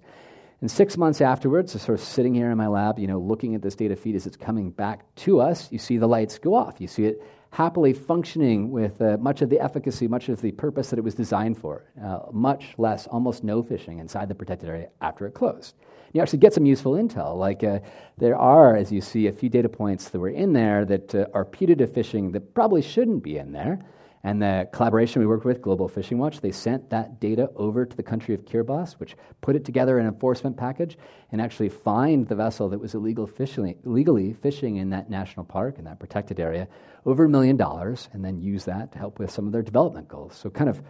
And 0.62 0.70
six 0.70 0.96
months 0.96 1.20
afterwards, 1.20 1.72
sort 1.72 1.98
of 1.98 2.04
sitting 2.04 2.34
here 2.34 2.52
in 2.52 2.56
my 2.56 2.68
lab, 2.68 2.96
you 2.96 3.08
know, 3.08 3.18
looking 3.18 3.56
at 3.56 3.62
this 3.62 3.74
data 3.74 3.96
feed 3.96 4.14
as 4.14 4.28
it's 4.28 4.36
coming 4.36 4.70
back 4.70 5.12
to 5.16 5.40
us, 5.40 5.70
you 5.72 5.78
see 5.78 5.96
the 5.96 6.06
lights 6.06 6.38
go 6.38 6.54
off. 6.54 6.80
You 6.80 6.86
see 6.86 7.06
it 7.06 7.20
happily 7.50 7.92
functioning 7.92 8.70
with 8.70 9.02
uh, 9.02 9.16
much 9.18 9.42
of 9.42 9.50
the 9.50 9.58
efficacy, 9.58 10.06
much 10.06 10.28
of 10.28 10.40
the 10.40 10.52
purpose 10.52 10.90
that 10.90 11.00
it 11.00 11.02
was 11.02 11.16
designed 11.16 11.58
for. 11.58 11.84
Uh, 12.00 12.20
much 12.30 12.74
less, 12.78 13.08
almost 13.08 13.42
no 13.42 13.60
fishing 13.60 13.98
inside 13.98 14.28
the 14.28 14.36
protected 14.36 14.68
area 14.68 14.88
after 15.00 15.26
it 15.26 15.32
closed. 15.32 15.74
You 16.12 16.22
actually 16.22 16.38
get 16.38 16.54
some 16.54 16.64
useful 16.64 16.92
intel. 16.92 17.36
Like 17.36 17.64
uh, 17.64 17.80
there 18.16 18.36
are, 18.36 18.76
as 18.76 18.92
you 18.92 19.00
see, 19.00 19.26
a 19.26 19.32
few 19.32 19.48
data 19.48 19.68
points 19.68 20.10
that 20.10 20.20
were 20.20 20.28
in 20.28 20.52
there 20.52 20.84
that 20.84 21.12
uh, 21.12 21.26
are 21.34 21.44
putative 21.44 21.92
fishing 21.92 22.30
that 22.32 22.54
probably 22.54 22.82
shouldn't 22.82 23.24
be 23.24 23.36
in 23.36 23.50
there. 23.50 23.80
And 24.24 24.40
the 24.40 24.68
collaboration 24.72 25.20
we 25.20 25.26
worked 25.26 25.44
with, 25.44 25.60
Global 25.60 25.88
Fishing 25.88 26.16
Watch, 26.16 26.40
they 26.40 26.52
sent 26.52 26.90
that 26.90 27.18
data 27.18 27.50
over 27.56 27.84
to 27.84 27.96
the 27.96 28.04
country 28.04 28.34
of 28.34 28.44
Kiribati, 28.44 28.94
which 29.00 29.16
put 29.40 29.56
it 29.56 29.64
together 29.64 29.98
in 29.98 30.06
an 30.06 30.12
enforcement 30.14 30.56
package 30.56 30.96
and 31.32 31.40
actually 31.40 31.68
fined 31.68 32.28
the 32.28 32.36
vessel 32.36 32.68
that 32.68 32.78
was 32.78 32.94
illegal 32.94 33.26
fishing, 33.26 33.76
illegally 33.84 34.32
fishing 34.32 34.76
in 34.76 34.90
that 34.90 35.10
national 35.10 35.44
park, 35.44 35.78
in 35.78 35.84
that 35.84 35.98
protected 35.98 36.38
area, 36.38 36.68
over 37.04 37.24
a 37.24 37.28
million 37.28 37.56
dollars, 37.56 38.08
and 38.12 38.24
then 38.24 38.40
use 38.40 38.64
that 38.64 38.92
to 38.92 38.98
help 38.98 39.18
with 39.18 39.30
some 39.30 39.46
of 39.46 39.52
their 39.52 39.62
development 39.62 40.06
goals. 40.06 40.36
So, 40.36 40.50
kind 40.50 40.70
of 40.70 40.82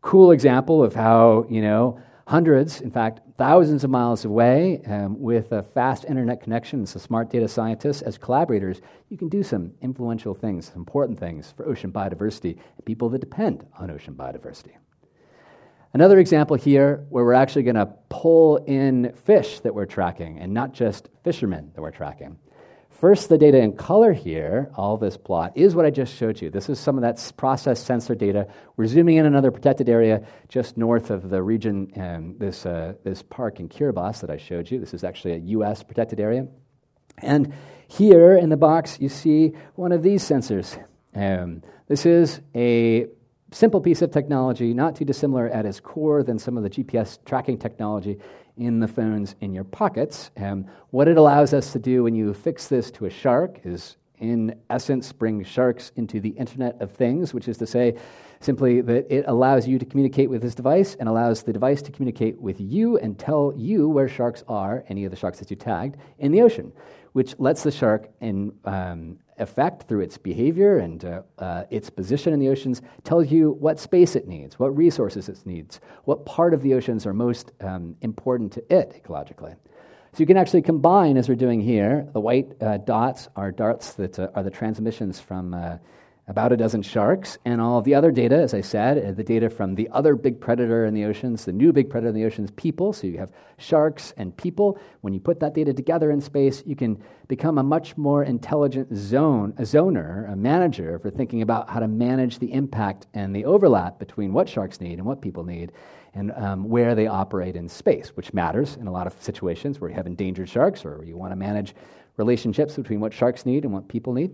cool 0.00 0.30
example 0.30 0.82
of 0.82 0.94
how, 0.94 1.46
you 1.50 1.60
know, 1.60 2.00
hundreds, 2.30 2.80
in 2.80 2.92
fact, 2.92 3.18
thousands 3.36 3.82
of 3.82 3.90
miles 3.90 4.24
away, 4.24 4.80
um, 4.86 5.20
with 5.20 5.50
a 5.50 5.64
fast 5.64 6.04
internet 6.04 6.40
connection 6.40 6.78
and 6.78 6.88
some 6.88 7.02
smart 7.02 7.28
data 7.28 7.48
scientists 7.48 8.02
as 8.02 8.16
collaborators, 8.16 8.80
you 9.08 9.18
can 9.18 9.28
do 9.28 9.42
some 9.42 9.72
influential 9.82 10.32
things, 10.32 10.70
important 10.76 11.18
things 11.18 11.52
for 11.56 11.66
ocean 11.66 11.90
biodiversity 11.90 12.52
and 12.76 12.86
people 12.86 13.08
that 13.08 13.18
depend 13.18 13.66
on 13.80 13.90
ocean 13.90 14.14
biodiversity. 14.14 14.70
Another 15.92 16.20
example 16.20 16.54
here 16.54 17.04
where 17.08 17.24
we're 17.24 17.32
actually 17.32 17.64
going 17.64 17.74
to 17.74 17.92
pull 18.10 18.58
in 18.58 19.12
fish 19.12 19.58
that 19.58 19.74
we're 19.74 19.84
tracking 19.84 20.38
and 20.38 20.54
not 20.54 20.72
just 20.72 21.08
fishermen 21.24 21.72
that 21.74 21.82
we're 21.82 21.90
tracking. 21.90 22.38
First, 23.00 23.30
the 23.30 23.38
data 23.38 23.56
in 23.56 23.72
color 23.72 24.12
here, 24.12 24.70
all 24.76 24.98
this 24.98 25.16
plot, 25.16 25.52
is 25.54 25.74
what 25.74 25.86
I 25.86 25.90
just 25.90 26.14
showed 26.14 26.38
you. 26.42 26.50
This 26.50 26.68
is 26.68 26.78
some 26.78 26.98
of 26.98 27.00
that 27.00 27.32
process 27.34 27.82
sensor 27.82 28.14
data. 28.14 28.46
We're 28.76 28.88
zooming 28.88 29.16
in 29.16 29.24
another 29.24 29.50
protected 29.50 29.88
area 29.88 30.26
just 30.50 30.76
north 30.76 31.08
of 31.08 31.30
the 31.30 31.42
region, 31.42 31.90
um, 31.96 32.36
this, 32.36 32.66
uh, 32.66 32.92
this 33.02 33.22
park 33.22 33.58
in 33.58 33.70
Kiribati 33.70 34.20
that 34.20 34.28
I 34.28 34.36
showed 34.36 34.70
you. 34.70 34.78
This 34.78 34.92
is 34.92 35.02
actually 35.02 35.32
a 35.32 35.38
U.S. 35.38 35.82
protected 35.82 36.20
area. 36.20 36.46
And 37.16 37.54
here 37.88 38.36
in 38.36 38.50
the 38.50 38.58
box, 38.58 39.00
you 39.00 39.08
see 39.08 39.54
one 39.76 39.92
of 39.92 40.02
these 40.02 40.22
sensors. 40.22 40.78
Um, 41.14 41.62
this 41.88 42.04
is 42.04 42.42
a 42.54 43.06
simple 43.52 43.80
piece 43.80 44.02
of 44.02 44.10
technology, 44.10 44.72
not 44.72 44.96
too 44.96 45.04
dissimilar 45.04 45.48
at 45.48 45.66
its 45.66 45.80
core 45.80 46.22
than 46.22 46.38
some 46.38 46.56
of 46.56 46.62
the 46.62 46.70
GPS 46.70 47.18
tracking 47.24 47.58
technology 47.58 48.18
in 48.56 48.78
the 48.78 48.88
phones 48.88 49.34
in 49.40 49.52
your 49.52 49.64
pockets. 49.64 50.30
Um, 50.36 50.66
what 50.90 51.08
it 51.08 51.16
allows 51.16 51.54
us 51.54 51.72
to 51.72 51.78
do 51.78 52.04
when 52.04 52.14
you 52.14 52.32
fix 52.34 52.68
this 52.68 52.90
to 52.92 53.06
a 53.06 53.10
shark 53.10 53.60
is, 53.64 53.96
in 54.18 54.54
essence, 54.68 55.12
bring 55.12 55.42
sharks 55.42 55.92
into 55.96 56.20
the 56.20 56.30
Internet 56.30 56.80
of 56.80 56.92
Things, 56.92 57.32
which 57.32 57.48
is 57.48 57.56
to 57.58 57.66
say, 57.66 57.96
simply 58.40 58.80
that 58.82 59.10
it 59.12 59.24
allows 59.26 59.66
you 59.66 59.78
to 59.78 59.84
communicate 59.84 60.30
with 60.30 60.42
this 60.42 60.54
device 60.54 60.94
and 61.00 61.08
allows 61.08 61.42
the 61.42 61.52
device 61.52 61.82
to 61.82 61.92
communicate 61.92 62.40
with 62.40 62.60
you 62.60 62.98
and 62.98 63.18
tell 63.18 63.52
you 63.56 63.88
where 63.88 64.08
sharks 64.08 64.44
are, 64.48 64.84
any 64.88 65.04
of 65.04 65.10
the 65.10 65.16
sharks 65.16 65.38
that 65.38 65.50
you 65.50 65.56
tagged, 65.56 65.96
in 66.18 66.32
the 66.32 66.42
ocean, 66.42 66.72
which 67.12 67.34
lets 67.38 67.62
the 67.62 67.70
shark 67.70 68.08
in, 68.20 68.52
um, 68.64 69.18
effect 69.40 69.88
through 69.88 70.00
its 70.00 70.18
behavior 70.18 70.78
and 70.78 71.04
uh, 71.04 71.22
uh, 71.38 71.64
its 71.70 71.90
position 71.90 72.32
in 72.32 72.38
the 72.38 72.48
oceans 72.48 72.82
tells 73.04 73.30
you 73.30 73.52
what 73.52 73.78
space 73.78 74.14
it 74.14 74.28
needs, 74.28 74.58
what 74.58 74.76
resources 74.76 75.28
it 75.28 75.44
needs, 75.44 75.80
what 76.04 76.24
part 76.24 76.54
of 76.54 76.62
the 76.62 76.74
oceans 76.74 77.06
are 77.06 77.14
most 77.14 77.52
um, 77.60 77.96
important 78.02 78.52
to 78.52 78.60
it 78.72 79.02
ecologically. 79.02 79.56
So 80.12 80.18
you 80.18 80.26
can 80.26 80.36
actually 80.36 80.62
combine, 80.62 81.16
as 81.16 81.28
we're 81.28 81.36
doing 81.36 81.60
here, 81.60 82.08
the 82.12 82.20
white 82.20 82.60
uh, 82.60 82.78
dots 82.78 83.28
are 83.36 83.52
darts 83.52 83.92
that 83.94 84.18
uh, 84.18 84.28
are 84.34 84.42
the 84.42 84.50
transmissions 84.50 85.20
from 85.20 85.54
uh, 85.54 85.78
about 86.30 86.52
a 86.52 86.56
dozen 86.56 86.80
sharks, 86.80 87.38
and 87.44 87.60
all 87.60 87.82
the 87.82 87.92
other 87.92 88.12
data, 88.12 88.36
as 88.36 88.54
I 88.54 88.60
said, 88.60 89.04
uh, 89.04 89.10
the 89.10 89.24
data 89.24 89.50
from 89.50 89.74
the 89.74 89.88
other 89.90 90.14
big 90.14 90.40
predator 90.40 90.84
in 90.84 90.94
the 90.94 91.04
oceans, 91.04 91.44
the 91.44 91.52
new 91.52 91.72
big 91.72 91.90
predator 91.90 92.10
in 92.10 92.14
the 92.14 92.24
oceans, 92.24 92.52
people. 92.52 92.92
So 92.92 93.08
you 93.08 93.18
have 93.18 93.32
sharks 93.58 94.14
and 94.16 94.34
people. 94.36 94.78
When 95.00 95.12
you 95.12 95.18
put 95.18 95.40
that 95.40 95.54
data 95.54 95.74
together 95.74 96.12
in 96.12 96.20
space, 96.20 96.62
you 96.64 96.76
can 96.76 97.02
become 97.26 97.58
a 97.58 97.64
much 97.64 97.96
more 97.96 98.22
intelligent 98.22 98.94
zone, 98.94 99.54
a 99.58 99.62
zoner, 99.62 100.32
a 100.32 100.36
manager 100.36 101.00
for 101.00 101.10
thinking 101.10 101.42
about 101.42 101.68
how 101.68 101.80
to 101.80 101.88
manage 101.88 102.38
the 102.38 102.52
impact 102.52 103.08
and 103.12 103.34
the 103.34 103.44
overlap 103.44 103.98
between 103.98 104.32
what 104.32 104.48
sharks 104.48 104.80
need 104.80 105.00
and 105.00 105.04
what 105.04 105.20
people 105.20 105.42
need 105.42 105.72
and 106.14 106.30
um, 106.36 106.68
where 106.68 106.94
they 106.94 107.08
operate 107.08 107.56
in 107.56 107.68
space, 107.68 108.10
which 108.10 108.32
matters 108.32 108.76
in 108.76 108.86
a 108.86 108.92
lot 108.92 109.08
of 109.08 109.20
situations 109.20 109.80
where 109.80 109.90
you 109.90 109.96
have 109.96 110.06
endangered 110.06 110.48
sharks 110.48 110.84
or 110.84 111.02
you 111.04 111.16
want 111.16 111.32
to 111.32 111.36
manage 111.36 111.74
relationships 112.16 112.76
between 112.76 113.00
what 113.00 113.12
sharks 113.12 113.44
need 113.44 113.64
and 113.64 113.74
what 113.74 113.88
people 113.88 114.12
need. 114.12 114.30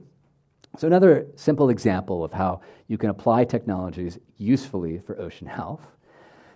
So, 0.79 0.87
another 0.87 1.27
simple 1.37 1.71
example 1.71 2.25
of 2.25 2.33
how 2.33 2.61
you 2.87 2.99
can 2.99 3.11
apply 3.11 3.45
technologies 3.45 4.19
usefully 4.37 4.99
for 4.99 5.19
ocean 5.19 5.47
health. 5.47 5.81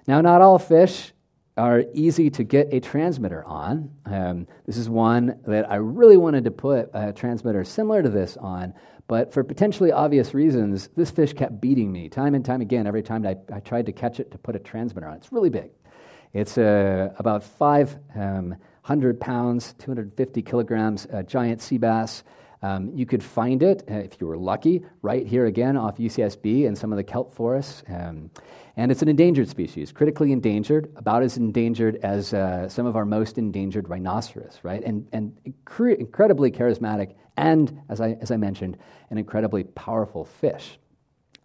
Now, 0.07 0.21
not 0.21 0.43
all 0.43 0.59
fish 0.59 1.13
are 1.57 1.85
easy 1.95 2.31
to 2.31 2.45
get 2.45 2.73
a 2.73 2.81
transmitter 2.81 3.45
on. 3.45 3.91
Um, 4.07 4.47
this 4.67 4.77
is 4.77 4.89
one 4.89 5.39
that 5.47 5.71
I 5.71 5.77
really 5.77 6.17
wanted 6.17 6.45
to 6.45 6.51
put 6.51 6.91
a 6.95 7.13
transmitter 7.13 7.65
similar 7.65 8.03
to 8.03 8.09
this 8.09 8.37
on, 8.37 8.75
but 9.09 9.33
for 9.33 9.43
potentially 9.43 9.91
obvious 9.91 10.35
reasons, 10.35 10.89
this 10.97 11.11
fish 11.11 11.33
kept 11.33 11.61
beating 11.61 11.91
me 11.91 12.09
time 12.09 12.35
and 12.35 12.45
time 12.45 12.61
again 12.61 12.87
every 12.87 13.03
time 13.03 13.27
I, 13.27 13.37
I 13.53 13.61
tried 13.61 13.87
to 13.87 13.93
catch 13.93 14.21
it 14.21 14.31
to 14.31 14.39
put 14.39 14.55
a 14.55 14.59
transmitter 14.59 15.09
on. 15.09 15.17
It's 15.17 15.33
really 15.33 15.51
big. 15.51 15.71
It's 16.33 16.57
uh, 16.57 17.13
about 17.19 17.43
500 17.43 17.99
um, 18.15 19.17
pounds, 19.19 19.75
250 19.79 20.43
kilograms, 20.43 21.07
a 21.11 21.23
giant 21.23 21.61
sea 21.61 21.79
bass. 21.79 22.23
Um, 22.63 22.91
you 22.95 23.07
could 23.07 23.23
find 23.23 23.63
it, 23.63 23.83
uh, 23.91 23.95
if 23.95 24.21
you 24.21 24.27
were 24.27 24.37
lucky, 24.37 24.85
right 25.03 25.27
here 25.27 25.47
again 25.47 25.77
off 25.77 25.97
UCSB 25.97 26.67
and 26.67 26.77
some 26.77 26.93
of 26.93 26.97
the 26.97 27.05
kelp 27.05 27.35
forests. 27.35 27.83
Um, 27.89 28.31
and 28.77 28.93
it's 28.93 29.03
an 29.03 29.09
endangered 29.09 29.49
species, 29.49 29.93
critically 29.93 30.33
endangered, 30.33 30.93
about 30.97 31.23
as 31.23 31.37
endangered 31.37 31.97
as 32.03 32.35
uh, 32.35 32.69
some 32.69 32.87
of 32.87 32.97
our 32.97 33.05
most 33.05 33.39
endangered 33.39 33.89
rhinoceros, 33.89 34.61
right? 34.63 34.83
And, 34.85 35.07
and 35.13 35.39
incre- 35.47 35.99
incredibly 35.99 36.51
charismatic, 36.51 37.15
and, 37.37 37.81
as 37.89 38.01
I, 38.01 38.19
as 38.21 38.31
I 38.31 38.37
mentioned, 38.37 38.77
an 39.11 39.19
incredibly 39.19 39.65
powerful 39.65 40.25
fish. 40.25 40.79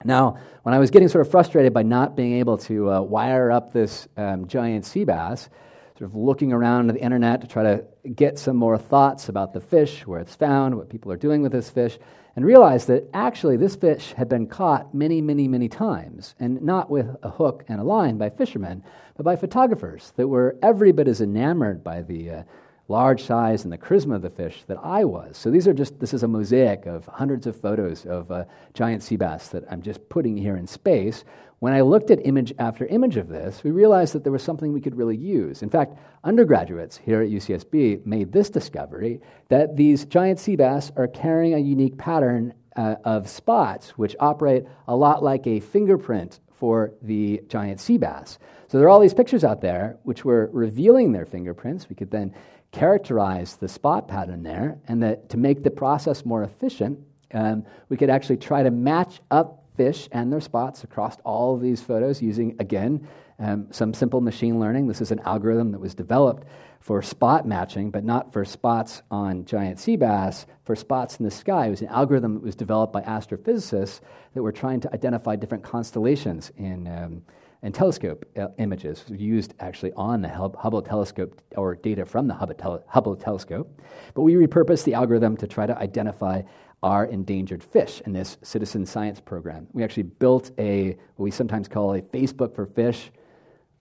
Now, 0.03 0.37
when 0.63 0.75
I 0.75 0.79
was 0.79 0.91
getting 0.91 1.07
sort 1.07 1.25
of 1.25 1.31
frustrated 1.31 1.73
by 1.73 1.83
not 1.83 2.15
being 2.15 2.33
able 2.33 2.57
to 2.59 2.91
uh, 2.91 3.01
wire 3.01 3.51
up 3.51 3.71
this 3.71 4.07
um, 4.17 4.47
giant 4.47 4.85
sea 4.85 5.05
bass, 5.05 5.49
sort 5.97 6.09
of 6.09 6.15
looking 6.15 6.51
around 6.51 6.87
the 6.87 6.99
internet 6.99 7.41
to 7.41 7.47
try 7.47 7.63
to 7.63 7.85
get 8.15 8.37
some 8.37 8.55
more 8.55 8.77
thoughts 8.77 9.29
about 9.29 9.53
the 9.53 9.61
fish, 9.61 10.05
where 10.05 10.19
it's 10.19 10.35
found, 10.35 10.75
what 10.75 10.89
people 10.89 11.11
are 11.11 11.17
doing 11.17 11.41
with 11.41 11.51
this 11.51 11.69
fish, 11.69 11.97
and 12.35 12.45
realized 12.45 12.87
that 12.87 13.09
actually 13.13 13.57
this 13.57 13.75
fish 13.75 14.13
had 14.13 14.27
been 14.27 14.45
caught 14.45 14.93
many, 14.93 15.21
many, 15.21 15.47
many 15.47 15.69
times, 15.69 16.35
and 16.39 16.61
not 16.61 16.89
with 16.89 17.15
a 17.23 17.29
hook 17.29 17.63
and 17.67 17.79
a 17.79 17.83
line 17.83 18.17
by 18.17 18.29
fishermen, 18.29 18.83
but 19.15 19.23
by 19.23 19.35
photographers 19.35 20.11
that 20.17 20.27
were 20.27 20.57
every 20.61 20.91
bit 20.91 21.07
as 21.07 21.21
enamored 21.21 21.83
by 21.83 22.01
the 22.01 22.29
uh, 22.29 22.43
large 22.87 23.23
size 23.23 23.63
and 23.63 23.73
the 23.73 23.77
charisma 23.77 24.15
of 24.15 24.21
the 24.21 24.29
fish 24.29 24.63
that 24.67 24.77
I 24.83 25.05
was. 25.05 25.37
So 25.37 25.49
these 25.49 25.67
are 25.67 25.73
just, 25.73 25.99
this 25.99 26.13
is 26.13 26.23
a 26.23 26.27
mosaic 26.27 26.85
of 26.85 27.05
hundreds 27.07 27.47
of 27.47 27.59
photos 27.59 28.05
of 28.05 28.29
uh, 28.29 28.45
giant 28.73 29.01
sea 29.01 29.15
bass 29.15 29.47
that 29.49 29.63
I'm 29.71 29.81
just 29.81 30.07
putting 30.09 30.37
here 30.37 30.57
in 30.57 30.67
space. 30.67 31.23
When 31.59 31.73
I 31.73 31.81
looked 31.81 32.11
at 32.11 32.25
image 32.25 32.53
after 32.59 32.85
image 32.85 33.17
of 33.17 33.29
this, 33.29 33.63
we 33.63 33.71
realized 33.71 34.13
that 34.13 34.23
there 34.23 34.31
was 34.31 34.43
something 34.43 34.73
we 34.73 34.81
could 34.81 34.95
really 34.95 35.15
use. 35.15 35.63
In 35.63 35.69
fact, 35.69 35.97
undergraduates 36.23 36.97
here 36.97 37.21
at 37.21 37.29
UCSB 37.29 38.05
made 38.05 38.31
this 38.31 38.49
discovery 38.49 39.21
that 39.49 39.75
these 39.75 40.05
giant 40.05 40.39
sea 40.39 40.55
bass 40.55 40.91
are 40.97 41.07
carrying 41.07 41.53
a 41.53 41.59
unique 41.59 41.97
pattern 41.97 42.53
uh, 42.75 42.95
of 43.05 43.29
spots 43.29 43.91
which 43.91 44.15
operate 44.19 44.65
a 44.87 44.95
lot 44.95 45.23
like 45.23 45.47
a 45.47 45.61
fingerprint 45.61 46.39
for 46.51 46.93
the 47.01 47.41
giant 47.47 47.79
sea 47.79 47.97
bass. 47.97 48.37
So 48.67 48.77
there 48.77 48.87
are 48.87 48.89
all 48.89 48.99
these 48.99 49.13
pictures 49.13 49.43
out 49.43 49.61
there 49.61 49.97
which 50.03 50.25
were 50.25 50.49
revealing 50.51 51.11
their 51.11 51.25
fingerprints. 51.25 51.87
We 51.89 51.95
could 51.95 52.11
then 52.11 52.33
characterize 52.71 53.55
the 53.55 53.67
spot 53.69 54.07
pattern 54.07 54.43
there, 54.43 54.77
and 54.87 55.01
that 55.01 55.29
to 55.29 55.37
make 55.37 55.63
the 55.63 55.71
process 55.71 56.25
more 56.25 56.43
efficient, 56.43 56.99
um, 57.33 57.65
we 57.87 57.95
could 57.95 58.09
actually 58.09 58.37
try 58.37 58.63
to 58.63 58.71
match 58.71 59.21
up 59.31 59.64
fish 59.75 60.07
and 60.11 60.31
their 60.31 60.41
spots 60.41 60.83
across 60.83 61.17
all 61.23 61.55
of 61.55 61.61
these 61.61 61.81
photos 61.81 62.21
using, 62.21 62.55
again, 62.59 63.07
um, 63.39 63.67
some 63.71 63.93
simple 63.93 64.21
machine 64.21 64.59
learning. 64.59 64.87
This 64.87 65.01
is 65.01 65.11
an 65.11 65.19
algorithm 65.19 65.71
that 65.71 65.79
was 65.79 65.93
developed 65.93 66.47
for 66.79 67.01
spot 67.01 67.47
matching, 67.47 67.91
but 67.91 68.03
not 68.03 68.31
for 68.31 68.45
spots 68.45 69.01
on 69.11 69.45
giant 69.45 69.79
sea 69.79 69.97
bass, 69.97 70.45
for 70.63 70.75
spots 70.75 71.17
in 71.17 71.25
the 71.25 71.31
sky. 71.31 71.67
It 71.67 71.71
was 71.71 71.81
an 71.81 71.87
algorithm 71.87 72.35
that 72.35 72.43
was 72.43 72.55
developed 72.55 72.93
by 72.93 73.01
astrophysicists 73.01 73.99
that 74.33 74.43
were 74.43 74.51
trying 74.51 74.79
to 74.81 74.93
identify 74.93 75.35
different 75.35 75.63
constellations 75.63 76.51
in. 76.57 76.87
Um, 76.87 77.23
and 77.65 77.73
telescope 77.73 78.23
uh, 78.37 78.47
images 78.59 79.05
used 79.09 79.55
actually 79.59 79.91
on 79.93 80.21
the 80.21 80.29
Hubble 80.29 80.83
telescope 80.83 81.41
or 81.57 81.73
data 81.73 82.05
from 82.05 82.27
the 82.27 82.33
Hubble, 82.35 82.53
tele- 82.53 82.83
Hubble 82.87 83.15
telescope. 83.15 83.81
But 84.13 84.21
we 84.21 84.35
repurposed 84.35 84.83
the 84.83 84.93
algorithm 84.93 85.35
to 85.37 85.47
try 85.47 85.65
to 85.65 85.75
identify 85.79 86.43
our 86.83 87.05
endangered 87.05 87.63
fish 87.63 88.03
in 88.05 88.13
this 88.13 88.37
citizen 88.43 88.85
science 88.85 89.19
program. 89.19 89.65
We 89.73 89.83
actually 89.83 90.03
built 90.03 90.51
a 90.59 90.89
what 91.15 91.23
we 91.23 91.31
sometimes 91.31 91.67
call 91.67 91.95
a 91.95 92.03
Facebook 92.03 92.53
for 92.53 92.67
fish 92.67 93.09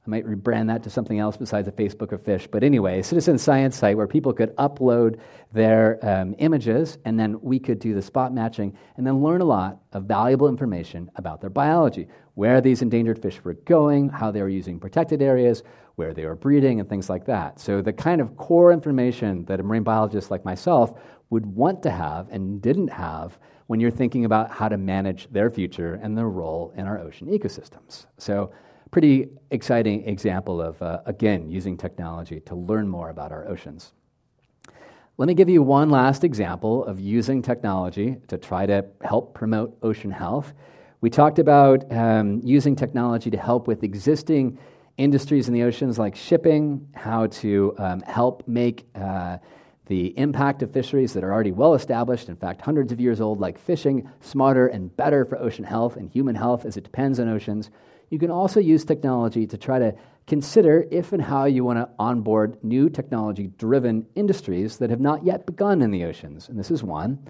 I 0.07 0.11
might 0.11 0.27
rebrand 0.27 0.67
that 0.67 0.83
to 0.83 0.91
something 0.91 1.19
else 1.19 1.37
besides 1.37 1.67
a 1.67 1.73
Facebook 1.73 2.13
of 2.13 2.23
fish. 2.23 2.47
But 2.47 2.63
anyway, 2.63 3.01
citizen 3.01 3.39
science 3.39 3.77
site 3.77 3.97
where 3.97 4.07
people 4.07 4.35
could 4.35 4.55
upload 4.57 5.19
their 5.53 5.99
um, 6.03 6.35
images 6.39 6.99
and 7.07 7.19
then 7.19 7.41
we 7.41 7.59
could 7.59 7.79
do 7.79 7.95
the 7.95 8.03
spot 8.03 8.35
matching 8.35 8.77
and 8.97 9.07
then 9.07 9.23
learn 9.23 9.41
a 9.41 9.47
lot 9.47 9.79
of 9.93 10.05
valuable 10.05 10.49
information 10.49 11.11
about 11.17 11.41
their 11.41 11.49
biology 11.49 12.07
where 12.35 12.61
these 12.61 12.83
endangered 12.83 13.21
fish 13.21 13.43
were 13.45 13.55
going, 13.55 14.09
how 14.09 14.31
they 14.31 14.43
were 14.43 14.49
using 14.49 14.79
protected 14.79 15.23
areas, 15.23 15.63
where 15.95 16.13
they 16.13 16.27
were 16.27 16.35
breeding, 16.35 16.81
and 16.81 16.89
things 16.89 17.09
like 17.09 17.25
that. 17.27 17.61
So, 17.61 17.81
the 17.81 17.93
kind 17.93 18.21
of 18.21 18.37
core 18.37 18.73
information 18.73 19.45
that 19.47 19.61
a 19.61 19.63
marine 19.63 19.85
biologist 19.85 20.31
like 20.31 20.45
myself 20.45 20.99
would 21.31 21.47
want 21.47 21.83
to 21.85 21.91
have 21.91 22.29
and 22.31 22.61
didn't 22.61 22.89
have 22.89 23.39
when 23.69 23.81
you're 23.81 23.91
thinking 23.91 24.25
about 24.25 24.51
how 24.51 24.69
to 24.69 24.77
manage 24.77 25.29
their 25.31 25.49
future 25.49 25.95
and 26.03 26.19
their 26.19 26.29
role 26.29 26.73
in 26.77 26.87
our 26.87 26.99
ocean 26.99 27.29
ecosystems. 27.29 28.07
So, 28.19 28.53
pretty 28.95 29.27
exciting 29.51 30.07
example 30.07 30.63
of, 30.63 30.81
uh, 30.81 31.01
again, 31.07 31.51
using 31.51 31.77
technology 31.77 32.39
to 32.39 32.55
learn 32.55 32.87
more 32.87 33.11
about 33.11 33.33
our 33.33 33.45
oceans. 33.49 33.93
Let 35.19 35.27
me 35.27 35.35
give 35.35 35.49
you 35.49 35.65
one 35.65 35.91
last 35.91 36.23
example 36.23 36.85
of 36.85 37.01
using 37.01 37.43
technology 37.43 38.19
to 38.29 38.39
try 38.39 38.67
to 38.67 38.87
help 39.03 39.35
promote 39.35 39.77
ocean 39.83 40.13
health. 40.13 40.53
We 41.01 41.11
talked 41.11 41.41
about 41.41 41.91
um, 41.93 42.41
using 42.45 42.77
technology 42.77 43.33
to 43.33 43.37
help 43.37 43.67
with 43.67 43.83
existing 43.83 44.61
industries 44.97 45.49
in 45.49 45.55
the 45.55 45.65
oceans 45.65 45.99
like 45.99 46.15
shipping, 46.15 46.87
how 46.95 47.27
to 47.43 47.75
um, 47.79 48.01
help 48.03 48.47
make 48.47 48.87
uh, 48.95 49.39
the 49.87 50.17
impact 50.17 50.63
of 50.63 50.71
fisheries 50.71 51.13
that 51.15 51.25
are 51.25 51.33
already 51.33 51.51
well 51.51 51.75
established, 51.75 52.29
in 52.29 52.37
fact, 52.37 52.61
hundreds 52.61 52.93
of 52.93 53.01
years 53.01 53.21
old, 53.21 53.41
like 53.41 53.59
fishing, 53.59 54.09
smarter 54.21 54.69
and 54.69 54.97
better 54.97 55.25
for 55.25 55.37
ocean 55.41 55.65
health 55.65 55.97
and 55.97 56.09
human 56.09 56.37
health 56.37 56.65
as 56.65 56.77
it 56.77 56.85
depends 56.85 57.19
on 57.19 57.29
oceans. 57.29 57.71
You 58.15 58.21
can 58.21 58.31
also 58.31 58.61
use 58.61 58.85
technology 58.85 59.45
to 59.49 59.59
try 59.59 59.81
to 59.81 59.97
consider 60.29 60.87
if 60.89 61.13
and 61.13 61.21
how 61.21 61.47
you 61.47 61.65
want 61.65 61.81
to 61.81 61.89
onboard 61.99 62.63
new 62.63 62.89
technology 62.89 63.49
driven 63.59 64.07
industries 64.15 64.77
that 64.77 64.91
have 64.91 65.01
not 65.01 65.25
yet 65.25 65.47
begun 65.47 65.83
in 65.83 65.91
the 65.91 66.05
oceans. 66.05 66.49
And 66.49 66.57
this 66.57 66.71
is 66.71 66.81
one. 66.81 67.29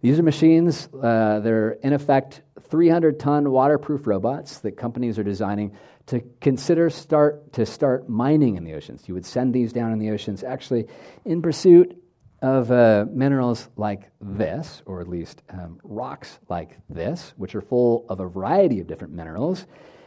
These 0.00 0.18
are 0.18 0.24
machines, 0.24 0.88
uh, 0.92 1.38
they're 1.38 1.74
in 1.84 1.92
effect 1.92 2.42
300 2.68 3.20
ton 3.20 3.48
waterproof 3.52 4.08
robots 4.08 4.58
that 4.58 4.72
companies 4.76 5.20
are 5.20 5.22
designing 5.22 5.76
to 6.06 6.20
consider 6.40 6.90
start 6.90 7.52
to 7.52 7.64
start 7.64 8.08
mining 8.08 8.56
in 8.56 8.64
the 8.64 8.74
oceans. 8.74 9.06
You 9.06 9.14
would 9.14 9.26
send 9.26 9.54
these 9.54 9.72
down 9.72 9.92
in 9.92 10.00
the 10.00 10.10
oceans 10.10 10.42
actually 10.42 10.88
in 11.24 11.42
pursuit 11.42 11.96
of 12.42 12.72
uh, 12.72 13.06
minerals 13.08 13.68
like 13.76 14.10
this, 14.20 14.82
or 14.84 15.00
at 15.00 15.06
least 15.06 15.44
um, 15.48 15.78
rocks 15.84 16.40
like 16.48 16.76
this, 16.90 17.34
which 17.36 17.54
are 17.54 17.62
full 17.62 18.04
of 18.08 18.18
a 18.18 18.26
variety 18.26 18.80
of 18.80 18.88
different 18.88 19.14
minerals 19.14 19.64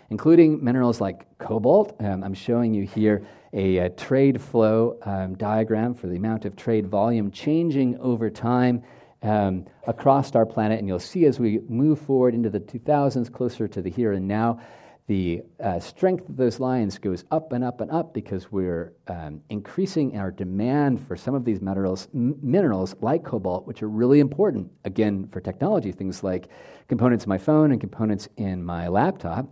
including 0.09 0.63
minerals 0.63 1.01
like 1.01 1.25
cobalt. 1.37 1.95
Um, 1.99 2.23
I'm 2.23 2.33
showing 2.33 2.73
you 2.73 2.83
here 2.83 3.25
a, 3.53 3.77
a 3.77 3.89
trade 3.89 4.41
flow 4.41 4.97
um, 5.03 5.35
diagram 5.35 5.93
for 5.93 6.07
the 6.07 6.15
amount 6.15 6.45
of 6.45 6.55
trade 6.55 6.87
volume 6.87 7.31
changing 7.31 7.97
over 7.99 8.29
time 8.29 8.83
um, 9.23 9.65
across 9.87 10.35
our 10.35 10.45
planet. 10.45 10.79
And 10.79 10.87
you'll 10.87 10.99
see 10.99 11.25
as 11.25 11.39
we 11.39 11.59
move 11.67 11.99
forward 11.99 12.33
into 12.33 12.49
the 12.49 12.59
2000s, 12.59 13.31
closer 13.31 13.67
to 13.67 13.81
the 13.81 13.89
here 13.89 14.13
and 14.13 14.27
now, 14.27 14.59
the 15.07 15.41
uh, 15.63 15.79
strength 15.79 16.27
of 16.27 16.35
those 16.35 16.59
lines 16.59 16.97
goes 16.97 17.23
up 17.31 17.53
and 17.53 17.63
up 17.63 17.79
and 17.79 17.89
up 17.91 18.13
because 18.13 18.51
we're 18.51 18.93
um, 19.07 19.41
increasing 19.49 20.17
our 20.17 20.31
demand 20.31 21.05
for 21.07 21.15
some 21.15 21.33
of 21.33 21.45
these 21.45 21.61
minerals, 21.61 22.09
m- 22.13 22.35
minerals 22.41 22.93
like 22.99 23.23
cobalt, 23.23 23.65
which 23.65 23.81
are 23.81 23.87
really 23.87 24.19
important, 24.19 24.69
again, 24.83 25.25
for 25.31 25.39
technology, 25.39 25.93
things 25.93 26.23
like 26.23 26.49
components 26.89 27.23
in 27.23 27.29
my 27.29 27.37
phone 27.37 27.71
and 27.71 27.79
components 27.79 28.27
in 28.35 28.61
my 28.61 28.89
laptop. 28.89 29.47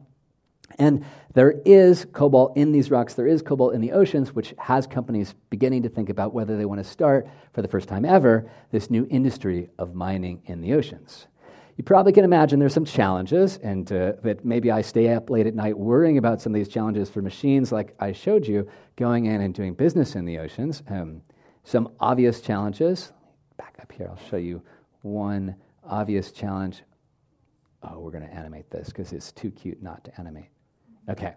And 0.77 1.05
there 1.33 1.51
is 1.65 2.05
cobalt 2.11 2.57
in 2.57 2.71
these 2.71 2.89
rocks, 2.89 3.13
there 3.13 3.27
is 3.27 3.41
cobalt 3.41 3.73
in 3.73 3.81
the 3.81 3.91
oceans, 3.91 4.33
which 4.33 4.53
has 4.57 4.87
companies 4.87 5.35
beginning 5.49 5.83
to 5.83 5.89
think 5.89 6.09
about 6.09 6.33
whether 6.33 6.57
they 6.57 6.65
want 6.65 6.83
to 6.83 6.89
start, 6.89 7.27
for 7.53 7.61
the 7.61 7.67
first 7.67 7.87
time 7.87 8.05
ever, 8.05 8.49
this 8.71 8.89
new 8.89 9.07
industry 9.09 9.69
of 9.77 9.93
mining 9.95 10.41
in 10.45 10.61
the 10.61 10.73
oceans. 10.73 11.27
You 11.77 11.83
probably 11.83 12.13
can 12.13 12.23
imagine 12.23 12.59
there's 12.59 12.73
some 12.73 12.85
challenges, 12.85 13.57
and 13.57 13.91
uh, 13.91 14.13
that 14.23 14.45
maybe 14.45 14.71
I 14.71 14.81
stay 14.81 15.13
up 15.13 15.29
late 15.29 15.45
at 15.45 15.55
night 15.55 15.77
worrying 15.77 16.17
about 16.17 16.41
some 16.41 16.53
of 16.53 16.55
these 16.55 16.69
challenges 16.69 17.09
for 17.09 17.21
machines 17.21 17.71
like 17.71 17.93
I 17.99 18.13
showed 18.13 18.47
you, 18.47 18.69
going 18.95 19.25
in 19.25 19.41
and 19.41 19.53
doing 19.53 19.73
business 19.73 20.15
in 20.15 20.23
the 20.23 20.39
oceans. 20.39 20.83
Um, 20.89 21.21
some 21.65 21.89
obvious 21.99 22.39
challenges. 22.39 23.11
Back 23.57 23.75
up 23.81 23.91
here, 23.91 24.07
I'll 24.09 24.29
show 24.29 24.37
you 24.37 24.61
one 25.01 25.55
obvious 25.83 26.31
challenge. 26.31 26.81
Oh, 27.87 27.99
we're 27.99 28.11
going 28.11 28.27
to 28.27 28.33
animate 28.33 28.69
this 28.69 28.87
because 28.87 29.13
it's 29.13 29.31
too 29.31 29.51
cute 29.51 29.81
not 29.81 30.03
to 30.05 30.19
animate. 30.19 30.49
Okay. 31.09 31.35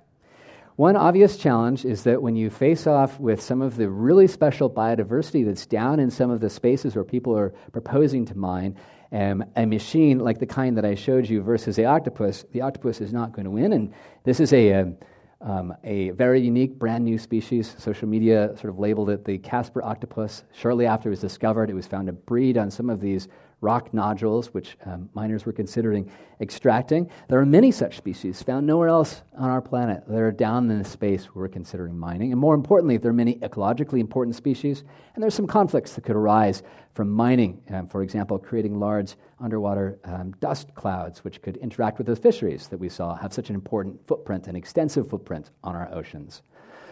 One 0.77 0.95
obvious 0.95 1.37
challenge 1.37 1.85
is 1.85 2.05
that 2.05 2.23
when 2.23 2.37
you 2.37 2.51
face 2.51 2.87
off 2.87 3.19
with 3.19 3.43
some 3.43 3.63
of 3.63 3.77
the 3.77 3.91
really 3.91 4.29
special 4.29 4.71
biodiversity 4.71 5.45
that's 5.45 5.67
down 5.67 5.99
in 5.99 6.09
some 6.11 6.31
of 6.31 6.41
the 6.41 6.49
spaces 6.49 6.95
where 6.95 7.05
people 7.05 7.37
are 7.37 7.51
proposing 7.73 8.25
to 8.27 8.39
mine, 8.39 8.77
um, 9.11 9.45
a 9.57 9.67
machine 9.67 10.21
like 10.21 10.39
the 10.39 10.47
kind 10.47 10.77
that 10.77 10.85
I 10.85 10.95
showed 10.95 11.29
you 11.29 11.43
versus 11.43 11.75
the 11.75 11.87
octopus, 11.87 12.45
the 12.53 12.61
octopus 12.61 13.01
is 13.01 13.13
not 13.13 13.33
going 13.33 13.45
to 13.45 13.51
win. 13.51 13.73
And 13.73 13.93
this 14.23 14.39
is 14.39 14.53
a, 14.53 14.73
um, 14.75 14.97
um, 15.41 15.75
a 15.83 16.11
very 16.11 16.41
unique, 16.41 16.79
brand 16.79 17.05
new 17.05 17.19
species. 17.19 17.75
Social 17.79 18.07
media 18.07 18.51
sort 18.55 18.73
of 18.73 18.79
labeled 18.79 19.11
it 19.11 19.25
the 19.25 19.39
Casper 19.39 19.83
octopus. 19.83 20.45
Shortly 20.53 20.87
after 20.87 21.09
it 21.09 21.11
was 21.11 21.21
discovered, 21.21 21.71
it 21.71 21.75
was 21.75 21.89
found 21.89 22.07
to 22.07 22.13
breed 22.13 22.57
on 22.57 22.71
some 22.71 22.89
of 22.89 23.01
these 23.01 23.27
rock 23.61 23.93
nodules, 23.93 24.55
which 24.55 24.77
um, 24.87 25.09
miners 25.15 25.45
were 25.45 25.53
considering 25.53 26.11
extracting. 26.41 27.11
There 27.29 27.41
are 27.41 27.47
many 27.47 27.73
such 27.73 27.97
species 27.97 28.43
found 28.43 28.67
nowhere 28.67 28.89
else 28.89 29.23
on 29.37 29.51
our 29.51 29.61
planet 29.61 30.05
that 30.07 30.21
are 30.21 30.31
down 30.31 30.71
in 30.71 30.79
the 30.79 30.85
space 30.85 31.35
we're 31.35 31.49
considering 31.49 31.99
mining. 31.99 32.31
And 32.31 32.41
more 32.41 32.55
importantly, 32.55 32.97
there 32.97 33.11
are 33.11 33.15
many 33.15 33.35
ecologically 33.37 33.99
important 33.99 34.37
species, 34.37 34.85
and 35.15 35.23
there's 35.23 35.35
some 35.35 35.49
conflicts 35.49 35.95
that 35.95 36.05
could 36.05 36.15
arise 36.15 36.63
from 36.95 37.11
mining. 37.11 37.61
Um, 37.71 37.89
for 37.89 38.03
example, 38.03 38.39
creating 38.39 38.79
large 38.79 39.17
underwater 39.41 39.99
um, 40.05 40.33
dust 40.41 40.75
clouds, 40.75 41.25
which 41.25 41.43
could 41.43 41.57
interact 41.57 41.99
with 41.99 42.07
the 42.07 42.17
fisheries 42.17 42.69
that 42.69 42.79
we 42.79 42.89
saw 42.89 43.17
have 43.17 43.33
such 43.33 43.49
an 43.49 43.57
important 43.57 44.07
footprint, 44.07 44.47
an 44.47 44.55
extensive 44.55 45.09
footprint 45.09 45.51
on 45.65 45.75
our 45.75 45.93
oceans. 45.93 46.43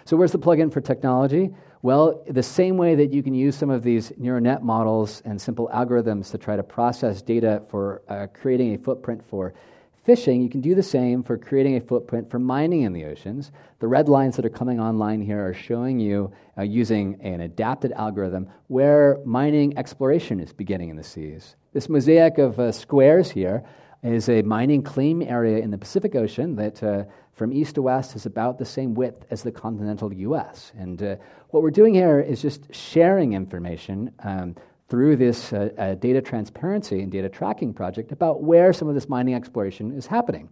So, 0.04 0.16
where's 0.16 0.30
the 0.30 0.38
plug-in 0.38 0.70
for 0.70 0.80
technology? 0.80 1.52
Well, 1.86 2.24
the 2.26 2.42
same 2.42 2.78
way 2.78 2.96
that 2.96 3.12
you 3.12 3.22
can 3.22 3.32
use 3.32 3.54
some 3.54 3.70
of 3.70 3.84
these 3.84 4.12
neural 4.18 4.40
net 4.40 4.60
models 4.60 5.22
and 5.24 5.40
simple 5.40 5.70
algorithms 5.72 6.32
to 6.32 6.36
try 6.36 6.56
to 6.56 6.64
process 6.64 7.22
data 7.22 7.62
for 7.68 8.02
uh, 8.08 8.26
creating 8.34 8.74
a 8.74 8.78
footprint 8.78 9.22
for 9.24 9.54
fishing, 10.02 10.42
you 10.42 10.48
can 10.48 10.60
do 10.60 10.74
the 10.74 10.82
same 10.82 11.22
for 11.22 11.38
creating 11.38 11.76
a 11.76 11.80
footprint 11.80 12.28
for 12.28 12.40
mining 12.40 12.82
in 12.82 12.92
the 12.92 13.04
oceans. 13.04 13.52
The 13.78 13.86
red 13.86 14.08
lines 14.08 14.34
that 14.34 14.44
are 14.44 14.48
coming 14.50 14.80
online 14.80 15.20
here 15.20 15.46
are 15.46 15.54
showing 15.54 16.00
you, 16.00 16.32
uh, 16.58 16.62
using 16.62 17.20
an 17.20 17.42
adapted 17.42 17.92
algorithm, 17.92 18.48
where 18.66 19.18
mining 19.24 19.78
exploration 19.78 20.40
is 20.40 20.52
beginning 20.52 20.88
in 20.88 20.96
the 20.96 21.04
seas. 21.04 21.54
This 21.72 21.88
mosaic 21.88 22.38
of 22.38 22.58
uh, 22.58 22.72
squares 22.72 23.30
here 23.30 23.62
is 24.02 24.28
a 24.28 24.42
mining 24.42 24.82
claim 24.82 25.22
area 25.22 25.58
in 25.58 25.70
the 25.70 25.78
Pacific 25.78 26.16
Ocean 26.16 26.56
that, 26.56 26.82
uh, 26.82 27.04
from 27.36 27.52
east 27.52 27.76
to 27.76 27.82
west, 27.82 28.16
is 28.16 28.26
about 28.26 28.58
the 28.58 28.64
same 28.64 28.94
width 28.94 29.24
as 29.30 29.42
the 29.42 29.52
continental 29.52 30.12
U.S. 30.12 30.72
And 30.76 31.00
uh, 31.02 31.16
what 31.50 31.62
we're 31.62 31.70
doing 31.70 31.94
here 31.94 32.18
is 32.18 32.42
just 32.42 32.74
sharing 32.74 33.34
information. 33.34 34.12
Um, 34.24 34.56
through 34.88 35.16
this 35.16 35.52
uh, 35.52 35.68
uh, 35.76 35.94
data 35.94 36.22
transparency 36.22 37.00
and 37.02 37.10
data 37.10 37.28
tracking 37.28 37.74
project 37.74 38.12
about 38.12 38.44
where 38.44 38.72
some 38.72 38.86
of 38.86 38.94
this 38.94 39.08
mining 39.08 39.34
exploration 39.34 39.90
is 39.90 40.06
happening, 40.06 40.48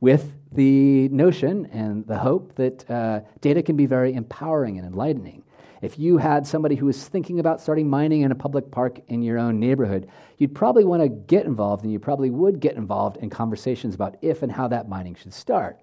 with 0.00 0.34
the 0.52 1.08
notion 1.08 1.66
and 1.72 2.06
the 2.06 2.18
hope 2.18 2.54
that 2.56 2.88
uh, 2.90 3.20
data 3.40 3.62
can 3.62 3.76
be 3.76 3.86
very 3.86 4.12
empowering 4.12 4.78
and 4.78 4.86
enlightening. 4.86 5.42
If 5.80 5.98
you 5.98 6.18
had 6.18 6.46
somebody 6.46 6.74
who 6.74 6.86
was 6.86 7.08
thinking 7.08 7.38
about 7.38 7.60
starting 7.60 7.88
mining 7.88 8.22
in 8.22 8.32
a 8.32 8.34
public 8.34 8.70
park 8.70 9.00
in 9.08 9.22
your 9.22 9.38
own 9.38 9.60
neighborhood, 9.60 10.08
you'd 10.36 10.54
probably 10.54 10.84
want 10.84 11.02
to 11.02 11.08
get 11.08 11.46
involved, 11.46 11.84
and 11.84 11.92
you 11.92 12.00
probably 12.00 12.30
would 12.30 12.60
get 12.60 12.76
involved 12.76 13.16
in 13.18 13.30
conversations 13.30 13.94
about 13.94 14.16
if 14.20 14.42
and 14.42 14.50
how 14.50 14.68
that 14.68 14.88
mining 14.88 15.14
should 15.14 15.32
start. 15.32 15.80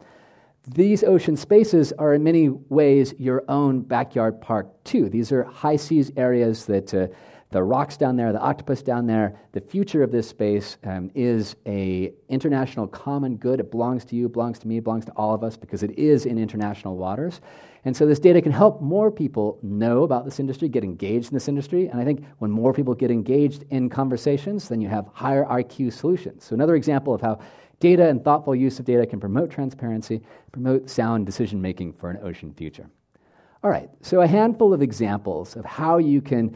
These 0.67 1.03
ocean 1.03 1.37
spaces 1.37 1.93
are 1.93 2.15
in 2.15 2.23
many 2.23 2.49
ways 2.49 3.13
your 3.19 3.43
own 3.47 3.81
backyard 3.81 4.41
park, 4.41 4.83
too. 4.83 5.09
These 5.09 5.31
are 5.31 5.43
high 5.43 5.75
seas 5.75 6.11
areas 6.17 6.65
that 6.65 6.91
uh, 6.91 7.07
the 7.51 7.63
rocks 7.63 7.97
down 7.97 8.15
there, 8.15 8.33
the 8.33 8.41
octopus 8.41 8.81
down 8.81 9.05
there, 9.05 9.39
the 9.51 9.61
future 9.61 10.01
of 10.01 10.11
this 10.11 10.27
space 10.27 10.77
um, 10.83 11.11
is 11.13 11.55
a 11.67 12.11
international 12.29 12.87
common 12.87 13.37
good. 13.37 13.59
It 13.59 13.69
belongs 13.69 14.05
to 14.05 14.15
you, 14.15 14.27
belongs 14.27 14.57
to 14.59 14.67
me, 14.67 14.79
belongs 14.79 15.05
to 15.05 15.11
all 15.11 15.35
of 15.35 15.43
us 15.43 15.55
because 15.55 15.83
it 15.83 15.91
is 15.99 16.25
in 16.25 16.39
international 16.39 16.97
waters. 16.97 17.41
And 17.85 17.95
so 17.95 18.07
this 18.07 18.19
data 18.19 18.41
can 18.41 18.51
help 18.51 18.81
more 18.81 19.11
people 19.11 19.59
know 19.61 20.03
about 20.03 20.25
this 20.25 20.39
industry, 20.39 20.67
get 20.67 20.83
engaged 20.83 21.27
in 21.27 21.35
this 21.35 21.47
industry. 21.47 21.87
And 21.87 22.01
I 22.01 22.03
think 22.03 22.25
when 22.39 22.49
more 22.49 22.73
people 22.73 22.95
get 22.95 23.11
engaged 23.11 23.63
in 23.69 23.89
conversations, 23.89 24.67
then 24.67 24.81
you 24.81 24.89
have 24.89 25.07
higher 25.13 25.45
IQ 25.45 25.93
solutions. 25.93 26.45
So 26.45 26.55
another 26.55 26.75
example 26.75 27.13
of 27.13 27.21
how 27.21 27.39
data 27.79 28.07
and 28.07 28.23
thoughtful 28.23 28.55
use 28.55 28.79
of 28.79 28.85
data 28.85 29.05
can 29.05 29.19
promote 29.19 29.51
transparency, 29.51 30.21
promote 30.51 30.89
sound 30.89 31.25
decision 31.25 31.61
making 31.61 31.93
for 31.93 32.09
an 32.09 32.19
ocean 32.23 32.53
future. 32.53 32.89
All 33.63 33.69
right, 33.69 33.89
so 34.01 34.21
a 34.21 34.27
handful 34.27 34.73
of 34.73 34.81
examples 34.81 35.55
of 35.55 35.65
how 35.65 35.97
you 35.97 36.21
can 36.21 36.55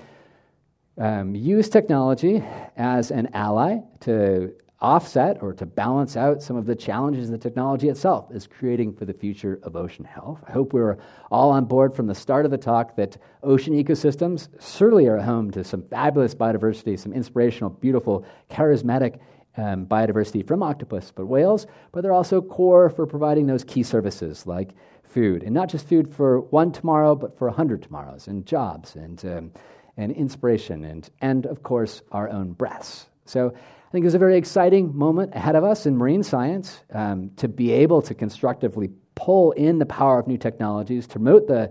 um, 0.97 1.34
use 1.34 1.69
technology 1.69 2.43
as 2.77 3.10
an 3.10 3.29
ally 3.34 3.79
to 4.01 4.53
offset 4.82 5.41
or 5.41 5.53
to 5.53 5.65
balance 5.65 6.15
out 6.15 6.41
some 6.41 6.55
of 6.55 6.65
the 6.65 6.75
challenges 6.75 7.29
the 7.29 7.38
technology 7.38 7.89
itself 7.89 8.32
is 8.32 8.47
creating 8.47 8.93
for 8.93 9.05
the 9.05 9.13
future 9.13 9.60
of 9.63 9.75
ocean 9.75 10.05
health. 10.05 10.39
I 10.47 10.51
hope 10.51 10.71
we're 10.71 10.97
all 11.32 11.51
on 11.51 11.65
board 11.65 11.93
from 11.95 12.08
the 12.08 12.15
start 12.15 12.45
of 12.45 12.51
the 12.51 12.58
talk 12.58 12.95
that 12.95 13.17
ocean 13.43 13.73
ecosystems 13.73 14.47
certainly 14.60 15.08
are 15.08 15.17
home 15.17 15.51
to 15.51 15.63
some 15.63 15.84
fabulous 15.84 16.34
biodiversity, 16.34 16.97
some 16.97 17.12
inspirational, 17.12 17.71
beautiful, 17.71 18.25
charismatic 18.49 19.19
um, 19.60 19.86
biodiversity 19.86 20.45
from 20.45 20.63
octopus, 20.63 21.12
but 21.13 21.26
whales, 21.26 21.67
but 21.91 22.02
they're 22.02 22.13
also 22.13 22.41
core 22.41 22.89
for 22.89 23.06
providing 23.06 23.48
those 23.48 23.63
key 23.63 23.84
services 23.84 24.48
like 24.48 24.69
food, 25.04 25.43
and 25.43 25.54
not 25.54 25.69
just 25.69 25.88
food 25.88 26.13
for 26.13 26.41
one 26.41 26.72
tomorrow, 26.72 27.15
but 27.15 27.38
for 27.38 27.48
a 27.48 27.52
hundred 27.52 27.82
tomorrows, 27.82 28.28
and 28.28 28.45
jobs, 28.45 28.95
and 28.95 29.26
um, 29.26 29.52
and 29.98 30.13
inspiration, 30.13 30.86
and, 30.86 31.10
and 31.19 31.45
of 31.45 31.62
course, 31.62 32.02
our 32.13 32.30
own 32.30 32.54
breaths. 32.54 33.08
So 33.26 33.54
I 33.54 33.91
think 33.91 34.06
it's 34.06 34.15
a 34.15 34.19
very 34.19 34.38
exciting 34.38 34.95
moment 34.95 35.36
ahead 35.36 35.56
of 35.56 35.63
us 35.65 35.86
in 35.86 35.98
marine 35.98 36.24
science 36.24 36.80
um, 36.93 37.32
to 37.36 37.50
be 37.50 37.72
able 37.72 38.02
to 38.04 38.13
constructively 38.13 38.91
pull 39.15 39.52
in 39.52 39.78
the 39.78 39.86
power 39.86 40.19
of 40.19 40.28
new 40.28 40.38
technologies 40.38 41.06
to 41.08 41.13
promote 41.13 41.48
the 41.48 41.69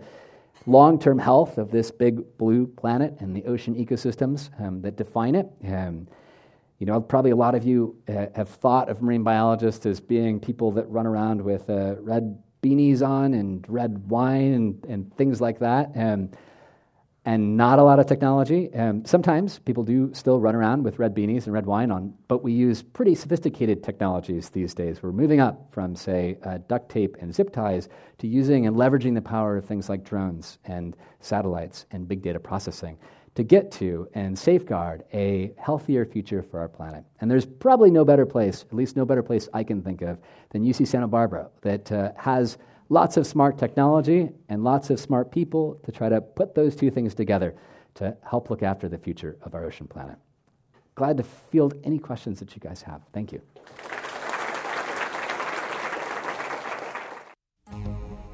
long 0.67 0.99
term 0.99 1.19
health 1.19 1.57
of 1.57 1.71
this 1.71 1.91
big 1.91 2.37
blue 2.37 2.67
planet 2.67 3.15
and 3.21 3.35
the 3.35 3.45
ocean 3.47 3.75
ecosystems 3.75 4.51
um, 4.61 4.83
that 4.83 4.97
define 4.97 5.35
it. 5.35 5.51
Um, 5.67 6.07
you 6.79 6.87
know, 6.87 7.01
probably 7.01 7.33
a 7.33 7.37
lot 7.37 7.55
of 7.55 7.65
you 7.65 7.97
uh, 8.09 8.27
have 8.35 8.49
thought 8.49 8.89
of 8.89 9.03
marine 9.03 9.25
biologists 9.25 9.85
as 9.85 10.01
being 10.01 10.39
people 10.39 10.71
that 10.73 10.89
run 10.89 11.07
around 11.07 11.43
with 11.43 11.69
uh, 11.69 11.97
red 12.01 12.41
beanies 12.63 13.07
on 13.07 13.35
and 13.35 13.65
red 13.69 14.09
wine 14.09 14.53
and, 14.53 14.85
and 14.89 15.15
things 15.17 15.41
like 15.41 15.59
that. 15.59 15.91
Um, 15.97 16.31
and 17.25 17.59
not 17.59 17.79
a 17.79 17.83
lot 17.83 17.99
of 17.99 18.07
technology. 18.07 18.73
Um, 18.73 19.05
sometimes 19.05 19.59
people 19.59 19.83
do 19.83 20.15
still 20.15 20.41
run 20.41 20.55
around 20.55 20.83
with 20.83 20.99
red 20.99 21.15
beanies 21.15 21.45
and 21.45 21.53
red 21.53 21.67
wine 21.67 21.91
on, 21.91 22.15
but 22.27 22.43
we 22.43 22.53
use 22.53 22.81
pretty 22.83 23.15
sophisticated 23.15 23.83
technologies 23.83 24.49
these 24.49 24.73
days. 24.73 25.03
We're 25.03 25.13
moving 25.13 25.39
up 25.39 25.69
from, 25.71 25.95
say, 25.95 26.39
uh, 26.43 26.59
duct 26.69 26.89
tape 26.89 27.19
and 27.21 27.35
zip 27.35 27.53
ties 27.53 27.91
to 28.19 28.27
using 28.27 28.67
and 28.67 28.77
leveraging 28.77 29.15
the 29.15 29.21
power 29.21 29.59
of 29.59 29.67
things 29.67 29.91
like 29.91 30.05
drones 30.05 30.59
and 30.65 30.97
satellites 31.21 31.85
and 31.91 32.09
big 32.09 32.23
data 32.23 32.41
processing 32.41 32.97
to 33.35 33.43
get 33.43 33.71
to 33.73 34.09
and 34.15 34.39
safeguard 34.39 35.05
a 35.13 35.53
healthier 35.59 36.05
future 36.05 36.43
for 36.43 36.59
our 36.61 36.69
planet. 36.69 37.05
And 37.21 37.31
there's 37.31 37.47
probably 37.47 37.91
no 37.91 38.05
better 38.05 38.27
place, 38.27 38.65
at 38.69 38.75
least 38.75 38.97
no 38.97 39.05
better 39.05 39.23
place 39.23 39.49
I 39.55 39.63
can 39.65 39.83
think 39.83 40.03
of, 40.03 40.19
than 40.51 40.65
UC 40.65 40.87
Santa 40.87 41.09
Barbara 41.09 41.49
that 41.63 41.91
uh, 41.93 42.13
has 42.17 42.59
lots 42.89 43.17
of 43.17 43.27
smart 43.27 43.59
technology 43.59 44.31
and 44.49 44.65
lots 44.65 44.91
of 44.91 44.99
smart 44.99 45.31
people 45.31 45.79
to 45.85 45.93
try 45.93 46.09
to 46.09 46.21
put 46.21 46.55
those 46.55 46.75
two 46.75 46.91
things 46.91 47.15
together 47.15 47.55
to 47.95 48.17
help 48.29 48.51
look 48.51 48.63
after 48.63 48.89
the 48.89 48.99
future 48.99 49.37
of 49.43 49.55
our 49.55 49.65
ocean 49.65 49.87
planet. 49.87 50.17
Glad 50.95 51.17
to 51.19 51.23
field 51.23 51.75
any 51.85 51.99
questions 51.99 52.41
that 52.41 52.55
you 52.55 52.61
guys 52.61 52.83
have. 52.83 53.03
Thank 53.13 53.33
you. 53.33 53.41